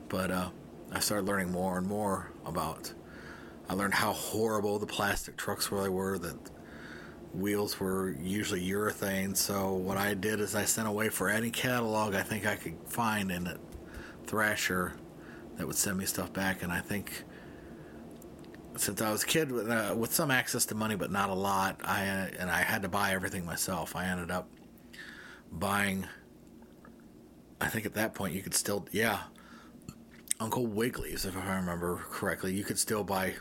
But 0.08 0.30
uh, 0.30 0.50
I 0.92 1.00
started 1.00 1.26
learning 1.26 1.52
more 1.52 1.80
and 1.80 1.88
more 1.88 2.32
about. 2.46 2.94
I 3.68 3.74
learned 3.74 3.96
how 3.96 4.12
horrible 4.14 4.78
the 4.78 4.86
plastic 4.86 5.36
trucks 5.36 5.72
really 5.72 5.90
were, 5.90 6.20
that 6.20 6.38
wheels 7.34 7.80
were 7.80 8.12
usually 8.20 8.62
urethane. 8.62 9.36
So 9.36 9.74
what 9.74 9.98
I 9.98 10.14
did 10.14 10.40
is 10.40 10.56
I 10.56 10.66
sent 10.66 10.88
away 10.88 11.10
for 11.10 11.30
any 11.30 11.50
catalog 11.50 12.14
I 12.16 12.22
think 12.22 12.46
I 12.46 12.56
could 12.56 12.78
find 12.86 13.32
in 13.32 13.58
Thrasher 14.26 14.94
that 15.58 15.68
would 15.68 15.76
send 15.76 15.98
me 15.98 16.06
stuff 16.06 16.34
back. 16.34 16.64
And 16.64 16.72
I 16.72 16.80
think 16.80 17.24
since 18.76 19.02
I 19.02 19.12
was 19.12 19.24
a 19.24 19.28
kid 19.28 19.52
with, 19.52 19.70
uh, 19.70 19.94
with 19.98 20.14
some 20.14 20.32
access 20.32 20.66
to 20.68 20.76
money 20.76 20.96
but 20.96 21.12
not 21.12 21.30
a 21.30 21.34
lot, 21.34 21.82
I 21.84 22.04
and 22.04 22.50
I 22.50 22.62
had 22.62 22.82
to 22.84 22.90
buy 22.90 23.12
everything 23.14 23.46
myself. 23.46 23.96
I 23.96 24.06
ended 24.06 24.32
up 24.32 24.50
buying. 25.52 26.08
I 27.60 27.68
think 27.68 27.86
at 27.86 27.94
that 27.94 28.14
point 28.14 28.34
you 28.34 28.42
could 28.42 28.56
still 28.56 28.88
yeah. 28.92 29.24
Uncle 30.40 30.66
Wigglies, 30.66 31.28
if 31.28 31.38
I 31.38 31.56
remember 31.58 32.04
correctly, 32.10 32.52
you 32.56 32.64
could 32.64 32.80
still 32.80 33.04
buy 33.04 33.36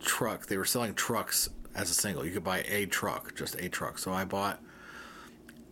truck. 0.00 0.46
They 0.46 0.56
were 0.56 0.64
selling 0.64 0.94
trucks 0.94 1.48
as 1.74 1.90
a 1.90 1.94
single. 1.94 2.24
You 2.24 2.32
could 2.32 2.44
buy 2.44 2.64
a 2.68 2.86
truck, 2.86 3.34
just 3.34 3.54
a 3.56 3.68
truck. 3.68 3.98
So 3.98 4.12
I 4.12 4.24
bought 4.24 4.60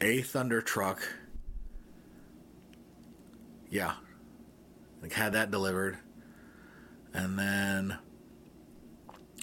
a 0.01 0.23
Thunder 0.23 0.61
truck. 0.61 1.03
Yeah. 3.69 3.95
Like 5.03 5.13
had 5.13 5.33
that 5.33 5.51
delivered. 5.51 5.99
And 7.13 7.39
then 7.39 7.99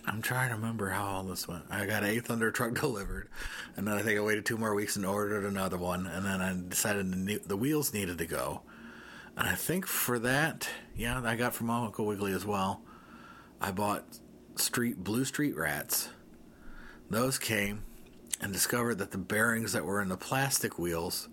I'm 0.06 0.22
trying 0.22 0.50
to 0.50 0.56
remember 0.56 0.90
how 0.90 1.06
all 1.06 1.24
this 1.24 1.48
went. 1.48 1.66
I 1.70 1.86
got 1.86 2.04
a 2.04 2.20
Thunder 2.20 2.50
truck 2.50 2.74
delivered, 2.80 3.28
and 3.76 3.86
then 3.86 3.96
I 3.96 4.02
think 4.02 4.18
I 4.18 4.24
waited 4.24 4.46
two 4.46 4.58
more 4.58 4.74
weeks 4.74 4.96
and 4.96 5.06
ordered 5.06 5.44
another 5.44 5.78
one, 5.78 6.08
and 6.08 6.26
then 6.26 6.42
I 6.42 6.56
decided 6.70 7.12
the, 7.28 7.42
the 7.46 7.58
wheels 7.58 7.94
needed 7.94 8.18
to 8.20 8.26
go. 8.26 8.62
And 9.36 9.48
I 9.48 9.56
think 9.56 9.86
for 9.86 10.18
that, 10.20 10.70
yeah, 10.96 11.22
I 11.24 11.36
got 11.36 11.54
from 11.54 11.70
Uncle 11.70 12.06
Wiggly 12.06 12.32
as 12.32 12.46
well. 12.46 12.82
I 13.60 13.72
bought 13.72 14.06
Street 14.56 15.04
Blue 15.04 15.26
Street 15.26 15.58
Rats 15.58 16.10
those 17.10 17.38
came 17.38 17.84
and 18.42 18.54
discovered 18.54 18.96
that 18.96 19.12
the 19.12 19.18
bearings 19.18 19.74
that 19.74 19.86
were 19.86 20.02
in 20.02 20.10
the 20.10 20.18
plastic 20.18 20.78
wheels 20.78 21.30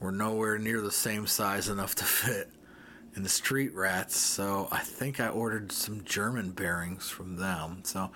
were 0.00 0.12
nowhere 0.12 0.58
near 0.58 0.80
the 0.80 0.92
same 0.92 1.26
size 1.26 1.68
enough 1.68 1.94
to 1.96 2.04
fit 2.04 2.50
in 3.16 3.22
the 3.22 3.28
street 3.28 3.74
rats. 3.74 4.16
So 4.16 4.68
I 4.70 4.78
think 4.78 5.20
I 5.20 5.28
ordered 5.28 5.72
some 5.72 6.04
German 6.04 6.52
bearings 6.52 7.10
from 7.10 7.36
them. 7.36 7.80
So 7.84 8.10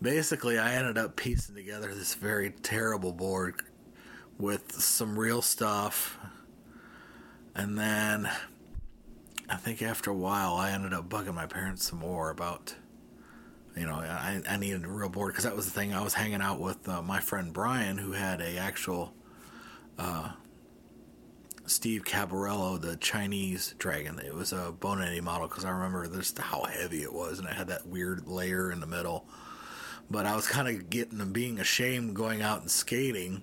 basically, 0.00 0.58
I 0.58 0.74
ended 0.74 0.98
up 0.98 1.16
piecing 1.16 1.56
together 1.56 1.94
this 1.94 2.14
very 2.14 2.50
terrible 2.50 3.12
board 3.12 3.62
with 4.38 4.72
some 4.72 5.18
real 5.18 5.42
stuff. 5.42 6.18
And 7.54 7.78
then 7.78 8.30
I 9.48 9.56
think 9.56 9.82
after 9.82 10.10
a 10.10 10.16
while, 10.16 10.54
I 10.54 10.70
ended 10.70 10.92
up 10.92 11.08
bugging 11.08 11.34
my 11.34 11.46
parents 11.46 11.88
some 11.88 11.98
more 11.98 12.30
about, 12.30 12.74
you 13.76 13.86
know, 13.86 13.96
I, 13.96 14.40
I 14.48 14.56
needed 14.56 14.84
a 14.84 14.88
real 14.88 15.08
board 15.08 15.32
because 15.32 15.44
that 15.44 15.54
was 15.54 15.66
the 15.66 15.70
thing. 15.70 15.92
I 15.92 16.02
was 16.02 16.14
hanging 16.14 16.40
out 16.40 16.60
with 16.60 16.88
uh, 16.88 17.02
my 17.02 17.20
friend 17.20 17.52
Brian, 17.52 17.98
who 17.98 18.12
had 18.12 18.40
a 18.40 18.56
actual 18.56 19.12
uh, 19.98 20.30
Steve 21.66 22.04
Caballero, 22.04 22.78
the 22.78 22.96
Chinese 22.96 23.74
dragon. 23.78 24.18
It 24.18 24.34
was 24.34 24.52
a 24.52 24.72
Bonetti 24.78 25.20
model 25.20 25.48
because 25.48 25.64
I 25.64 25.70
remember 25.70 26.06
just 26.08 26.38
how 26.38 26.64
heavy 26.64 27.02
it 27.02 27.12
was, 27.12 27.38
and 27.38 27.46
it 27.46 27.54
had 27.54 27.68
that 27.68 27.86
weird 27.86 28.26
layer 28.26 28.72
in 28.72 28.80
the 28.80 28.86
middle. 28.86 29.26
But 30.10 30.24
I 30.24 30.36
was 30.36 30.46
kind 30.46 30.68
of 30.68 30.88
getting 30.88 31.20
and 31.20 31.32
being 31.32 31.58
ashamed 31.58 32.16
going 32.16 32.40
out 32.40 32.60
and 32.60 32.70
skating 32.70 33.42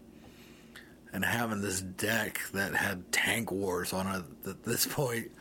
and 1.11 1.23
having 1.23 1.61
this 1.61 1.81
deck 1.81 2.41
that 2.53 2.73
had 2.73 3.11
tank 3.11 3.51
wars 3.51 3.93
on 3.93 4.07
it 4.07 4.49
at 4.49 4.63
this 4.63 4.87
point. 4.87 5.31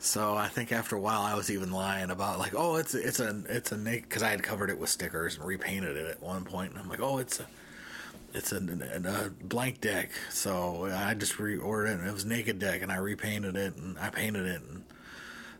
So 0.00 0.36
I 0.36 0.48
think 0.48 0.70
after 0.70 0.94
a 0.94 1.00
while 1.00 1.22
I 1.22 1.34
was 1.34 1.50
even 1.50 1.72
lying 1.72 2.10
about 2.10 2.38
like, 2.38 2.54
oh, 2.56 2.76
it's 2.76 2.94
it's 2.94 3.20
a 3.20 3.42
it's 3.48 3.72
a 3.72 3.76
naked 3.76 4.08
because 4.08 4.22
I 4.22 4.30
had 4.30 4.42
covered 4.42 4.70
it 4.70 4.78
with 4.78 4.90
stickers 4.90 5.36
and 5.36 5.44
repainted 5.44 5.96
it 5.96 6.08
at 6.08 6.22
one 6.22 6.44
point, 6.44 6.72
and 6.72 6.80
I'm 6.80 6.88
like, 6.88 7.00
oh, 7.00 7.18
it's 7.18 7.40
a 7.40 7.46
it's 8.34 8.52
a, 8.52 8.58
a, 8.58 9.30
blank 9.44 9.80
deck. 9.80 10.10
So 10.30 10.86
I 10.94 11.14
just 11.14 11.34
reordered 11.34 11.88
it, 11.88 11.98
and 11.98 12.06
it 12.06 12.12
was 12.12 12.24
naked 12.24 12.58
deck, 12.58 12.82
and 12.82 12.92
I 12.92 12.96
repainted 12.96 13.56
it, 13.56 13.76
and 13.76 13.98
I 13.98 14.10
painted 14.10 14.46
it, 14.46 14.62
and 14.62 14.84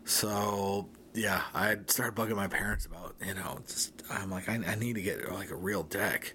so 0.05 0.87
yeah, 1.13 1.41
I 1.53 1.77
started 1.87 2.15
bugging 2.15 2.35
my 2.35 2.47
parents 2.47 2.85
about 2.85 3.15
you 3.25 3.33
know, 3.33 3.59
just, 3.67 4.03
I'm 4.09 4.31
like, 4.31 4.47
I, 4.47 4.59
I 4.65 4.75
need 4.75 4.95
to 4.95 5.01
get 5.01 5.31
like 5.31 5.51
a 5.51 5.55
real 5.55 5.83
deck. 5.83 6.33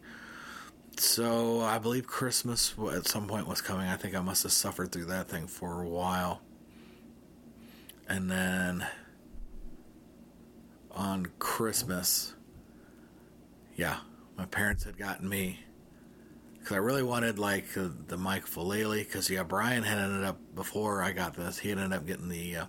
So 0.96 1.60
I 1.60 1.78
believe 1.78 2.06
Christmas 2.06 2.74
at 2.92 3.08
some 3.08 3.26
point 3.26 3.48
was 3.48 3.60
coming. 3.60 3.88
I 3.88 3.96
think 3.96 4.14
I 4.14 4.20
must 4.20 4.42
have 4.44 4.52
suffered 4.52 4.92
through 4.92 5.06
that 5.06 5.28
thing 5.28 5.46
for 5.46 5.82
a 5.82 5.88
while. 5.88 6.40
And 8.08 8.30
then 8.30 8.86
on 10.90 11.26
Christmas, 11.38 12.34
yeah, 13.76 13.98
my 14.36 14.44
parents 14.46 14.84
had 14.84 14.98
gotten 14.98 15.28
me 15.28 15.60
because 16.58 16.72
I 16.72 16.78
really 16.78 17.02
wanted 17.02 17.38
like 17.38 17.76
uh, 17.76 17.88
the 18.08 18.16
Mike 18.16 18.46
Vallely 18.46 19.00
because 19.04 19.28
yeah, 19.28 19.42
Brian 19.42 19.82
had 19.82 19.98
ended 19.98 20.24
up 20.24 20.38
before 20.54 21.02
I 21.02 21.12
got 21.12 21.34
this, 21.34 21.58
he 21.58 21.68
had 21.68 21.78
ended 21.78 21.98
up 21.98 22.06
getting 22.06 22.28
the 22.28 22.56
uh, 22.56 22.66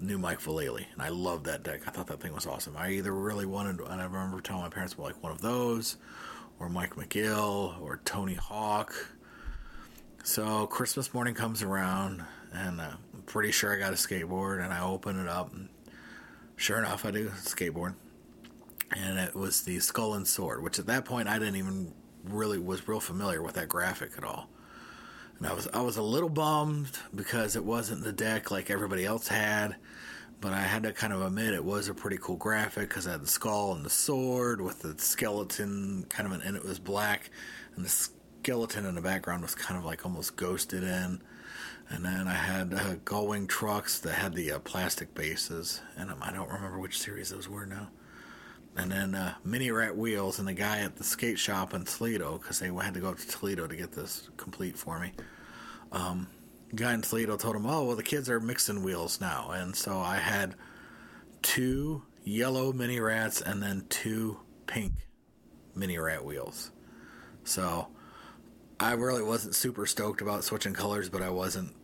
new 0.00 0.18
Mike 0.18 0.40
Vallely, 0.40 0.86
and 0.92 1.02
I 1.02 1.08
loved 1.08 1.46
that 1.46 1.62
deck. 1.62 1.82
I 1.86 1.90
thought 1.90 2.06
that 2.08 2.20
thing 2.20 2.32
was 2.32 2.46
awesome. 2.46 2.76
I 2.76 2.90
either 2.92 3.12
really 3.12 3.46
wanted, 3.46 3.80
and 3.80 4.00
I 4.00 4.04
remember 4.04 4.40
telling 4.40 4.62
my 4.62 4.68
parents, 4.68 4.96
well, 4.96 5.06
like 5.06 5.22
one 5.22 5.32
of 5.32 5.40
those, 5.40 5.96
or 6.60 6.68
Mike 6.68 6.94
McGill, 6.94 7.80
or 7.80 8.00
Tony 8.04 8.34
Hawk. 8.34 8.94
So 10.22 10.66
Christmas 10.66 11.14
morning 11.14 11.34
comes 11.34 11.62
around, 11.62 12.24
and 12.52 12.80
uh, 12.80 12.96
pretty 13.26 13.52
sure 13.52 13.74
I 13.74 13.78
got 13.78 13.92
a 13.92 13.96
skateboard, 13.96 14.62
and 14.64 14.72
I 14.72 14.80
open 14.80 15.18
it 15.20 15.28
up, 15.28 15.52
and 15.52 15.68
sure 16.56 16.78
enough, 16.78 17.04
I 17.04 17.10
do 17.10 17.28
skateboard, 17.30 17.94
and 18.96 19.18
it 19.18 19.34
was 19.34 19.62
the 19.62 19.78
Skull 19.80 20.14
and 20.14 20.26
Sword, 20.26 20.62
which 20.62 20.78
at 20.78 20.86
that 20.86 21.04
point 21.04 21.28
I 21.28 21.38
didn't 21.38 21.56
even 21.56 21.92
really 22.24 22.58
was 22.58 22.88
real 22.88 23.00
familiar 23.00 23.42
with 23.42 23.54
that 23.54 23.68
graphic 23.68 24.12
at 24.16 24.24
all. 24.24 24.48
And 25.38 25.46
I 25.46 25.52
was 25.52 25.68
I 25.74 25.82
was 25.82 25.96
a 25.96 26.02
little 26.02 26.28
bummed 26.28 26.98
because 27.14 27.56
it 27.56 27.64
wasn't 27.64 28.02
the 28.02 28.12
deck 28.12 28.50
like 28.50 28.70
everybody 28.70 29.04
else 29.04 29.28
had, 29.28 29.76
but 30.40 30.52
I 30.52 30.60
had 30.60 30.82
to 30.84 30.92
kind 30.92 31.12
of 31.12 31.22
admit 31.22 31.52
it 31.52 31.64
was 31.64 31.88
a 31.88 31.94
pretty 31.94 32.18
cool 32.20 32.36
graphic 32.36 32.88
because 32.88 33.06
I 33.06 33.12
had 33.12 33.22
the 33.22 33.28
skull 33.28 33.74
and 33.74 33.84
the 33.84 33.90
sword 33.90 34.60
with 34.60 34.80
the 34.80 34.94
skeleton 34.98 36.06
kind 36.08 36.26
of 36.26 36.32
an, 36.32 36.42
and 36.42 36.56
it 36.56 36.64
was 36.64 36.78
black, 36.78 37.30
and 37.74 37.84
the 37.84 37.88
skeleton 37.88 38.86
in 38.86 38.94
the 38.94 39.02
background 39.02 39.42
was 39.42 39.54
kind 39.54 39.78
of 39.78 39.84
like 39.84 40.06
almost 40.06 40.36
ghosted 40.36 40.82
in. 40.82 41.20
And 41.88 42.04
then 42.04 42.26
I 42.26 42.34
had 42.34 42.74
uh, 42.74 42.96
Gullwing 43.04 43.48
trucks 43.48 44.00
that 44.00 44.14
had 44.14 44.34
the 44.34 44.52
uh, 44.52 44.58
plastic 44.58 45.14
bases, 45.14 45.80
and 45.96 46.10
um, 46.10 46.18
I 46.20 46.32
don't 46.32 46.50
remember 46.50 46.80
which 46.80 46.98
series 46.98 47.30
those 47.30 47.48
were 47.48 47.64
now 47.66 47.88
and 48.76 48.92
then 48.92 49.14
uh, 49.14 49.34
mini 49.42 49.70
rat 49.70 49.96
wheels 49.96 50.38
and 50.38 50.46
the 50.46 50.52
guy 50.52 50.80
at 50.80 50.96
the 50.96 51.04
skate 51.04 51.38
shop 51.38 51.72
in 51.72 51.84
Toledo 51.84 52.38
because 52.38 52.58
they 52.58 52.68
had 52.68 52.94
to 52.94 53.00
go 53.00 53.08
up 53.08 53.18
to 53.18 53.26
Toledo 53.26 53.66
to 53.66 53.74
get 53.74 53.92
this 53.92 54.28
complete 54.36 54.76
for 54.76 55.00
me. 55.00 55.12
Um, 55.92 56.28
guy 56.74 56.92
in 56.92 57.00
Toledo 57.02 57.36
told 57.36 57.56
him, 57.56 57.66
"Oh, 57.66 57.84
well, 57.84 57.96
the 57.96 58.02
kids 58.02 58.28
are 58.28 58.38
mixing 58.38 58.82
wheels 58.82 59.20
now," 59.20 59.50
and 59.50 59.74
so 59.74 59.98
I 59.98 60.16
had 60.16 60.54
two 61.42 62.02
yellow 62.22 62.72
mini 62.72 63.00
rats 63.00 63.40
and 63.40 63.62
then 63.62 63.86
two 63.88 64.40
pink 64.66 64.92
mini 65.74 65.96
rat 65.98 66.24
wheels. 66.24 66.70
So 67.44 67.88
I 68.78 68.92
really 68.92 69.22
wasn't 69.22 69.54
super 69.54 69.86
stoked 69.86 70.20
about 70.20 70.44
switching 70.44 70.74
colors, 70.74 71.08
but 71.08 71.22
I 71.22 71.30
wasn't 71.30 71.74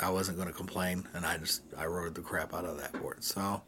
I 0.00 0.10
wasn't 0.10 0.36
going 0.38 0.48
to 0.48 0.54
complain, 0.54 1.08
and 1.12 1.26
I 1.26 1.38
just 1.38 1.62
I 1.76 1.86
rode 1.86 2.14
the 2.14 2.20
crap 2.20 2.54
out 2.54 2.64
of 2.64 2.78
that 2.80 2.92
board. 2.92 3.22
So 3.24 3.62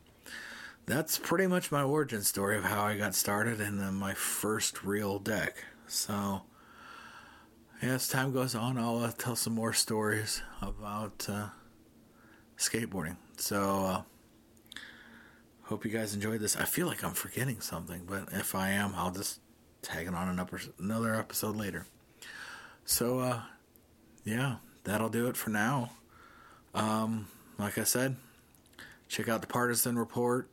that's 0.86 1.18
pretty 1.18 1.46
much 1.46 1.70
my 1.70 1.82
origin 1.82 2.22
story 2.22 2.56
of 2.56 2.64
how 2.64 2.82
I 2.82 2.96
got 2.96 3.14
started 3.14 3.60
and 3.60 3.80
then 3.80 3.94
my 3.94 4.14
first 4.14 4.82
real 4.82 5.18
deck. 5.18 5.64
So, 5.86 6.42
as 7.82 8.08
time 8.08 8.32
goes 8.32 8.54
on, 8.54 8.78
I'll 8.78 8.98
uh, 8.98 9.12
tell 9.16 9.36
some 9.36 9.54
more 9.54 9.72
stories 9.72 10.42
about 10.62 11.26
uh, 11.28 11.48
skateboarding. 12.56 13.16
So, 13.36 13.84
uh, 13.84 14.02
hope 15.62 15.84
you 15.84 15.90
guys 15.90 16.14
enjoyed 16.14 16.40
this. 16.40 16.56
I 16.56 16.64
feel 16.64 16.86
like 16.86 17.04
I'm 17.04 17.14
forgetting 17.14 17.60
something, 17.60 18.02
but 18.08 18.28
if 18.32 18.54
I 18.54 18.70
am, 18.70 18.92
I'll 18.96 19.12
just 19.12 19.40
tag 19.82 20.06
it 20.06 20.14
on 20.14 20.28
an 20.28 20.38
upper, 20.38 20.60
another 20.78 21.14
episode 21.14 21.56
later. 21.56 21.86
So, 22.84 23.20
uh, 23.20 23.42
yeah, 24.24 24.56
that'll 24.84 25.08
do 25.08 25.28
it 25.28 25.36
for 25.36 25.50
now. 25.50 25.90
Um, 26.74 27.28
like 27.58 27.78
I 27.78 27.84
said, 27.84 28.16
check 29.08 29.28
out 29.28 29.40
the 29.40 29.46
Partisan 29.46 29.98
Report 29.98 30.48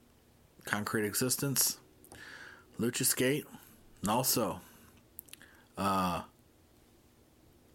Concrete 0.65 1.05
Existence, 1.05 1.77
Lucha 2.79 3.05
Skate, 3.05 3.45
and 4.01 4.11
also, 4.11 4.61
uh, 5.77 6.21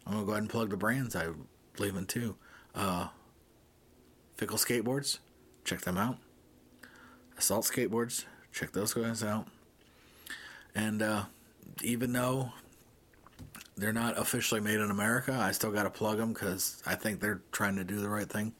I'm 0.07 0.13
gonna 0.13 0.25
go 0.25 0.33
ahead 0.33 0.43
and 0.43 0.51
plug 0.51 0.71
the 0.71 0.77
brands 0.77 1.17
I 1.17 1.29
believe 1.77 1.97
in 1.97 2.07
too. 2.07 2.37
Uh, 2.75 3.09
Fickle 4.37 4.59
Skateboards, 4.59 5.19
check 5.65 5.81
them 5.83 5.97
out. 5.97 6.19
Assault 7.39 7.65
Skateboards, 7.65 8.25
check 8.53 8.73
those 8.73 8.93
guys 8.93 9.23
out. 9.23 9.47
And 10.75 11.03
uh, 11.03 11.25
even 11.83 12.13
though 12.13 12.53
they're 13.77 13.93
not 13.93 14.19
officially 14.19 14.61
made 14.61 14.81
in 14.81 14.91
America, 14.91 15.33
I 15.33 15.53
still 15.53 15.73
got 15.73 15.85
to 15.85 15.91
plug 15.91 16.19
them 16.19 16.33
because 16.33 16.83
I 16.87 16.95
think 16.95 17.21
they're 17.21 17.43
trying 17.53 17.77
to 17.77 17.85
do 17.85 18.01
the 18.01 18.09
right 18.09 18.29
thing. 18.29 18.55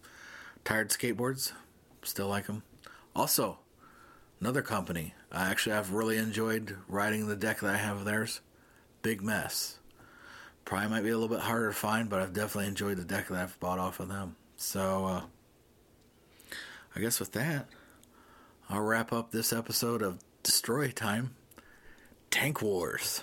Tired 0.65 0.91
Skateboards, 0.91 1.53
still 2.03 2.29
like 2.29 2.47
them. 2.47 2.63
Also, 3.15 3.59
Another 4.43 4.63
company. 4.63 5.15
I 5.31 5.49
actually 5.51 5.77
I've 5.77 5.93
really 5.93 6.17
enjoyed 6.17 6.77
riding 6.89 7.29
the 7.29 7.37
deck 7.37 7.61
that 7.61 7.73
I 7.73 7.77
have 7.77 7.99
of 7.99 8.05
theirs. 8.05 8.41
Big 9.01 9.23
Mess. 9.23 9.79
Probably 10.65 10.89
might 10.89 11.05
be 11.05 11.11
a 11.11 11.17
little 11.17 11.29
bit 11.29 11.45
harder 11.45 11.69
to 11.69 11.73
find, 11.73 12.11
but 12.11 12.21
I've 12.21 12.33
definitely 12.33 12.67
enjoyed 12.67 12.97
the 12.97 13.05
deck 13.05 13.29
that 13.29 13.39
I've 13.39 13.61
bought 13.61 13.79
off 13.79 14.01
of 14.01 14.09
them. 14.09 14.35
So 14.57 15.07
uh, 15.07 15.23
I 16.97 17.01
guess 17.01 17.21
with 17.21 17.31
that, 17.35 17.69
I'll 18.69 18.81
wrap 18.81 19.13
up 19.13 19.31
this 19.31 19.53
episode 19.53 20.03
of 20.03 20.19
Destroy 20.43 20.91
Time 20.91 21.37
Tank 22.33 22.61
Wars. 22.61 23.23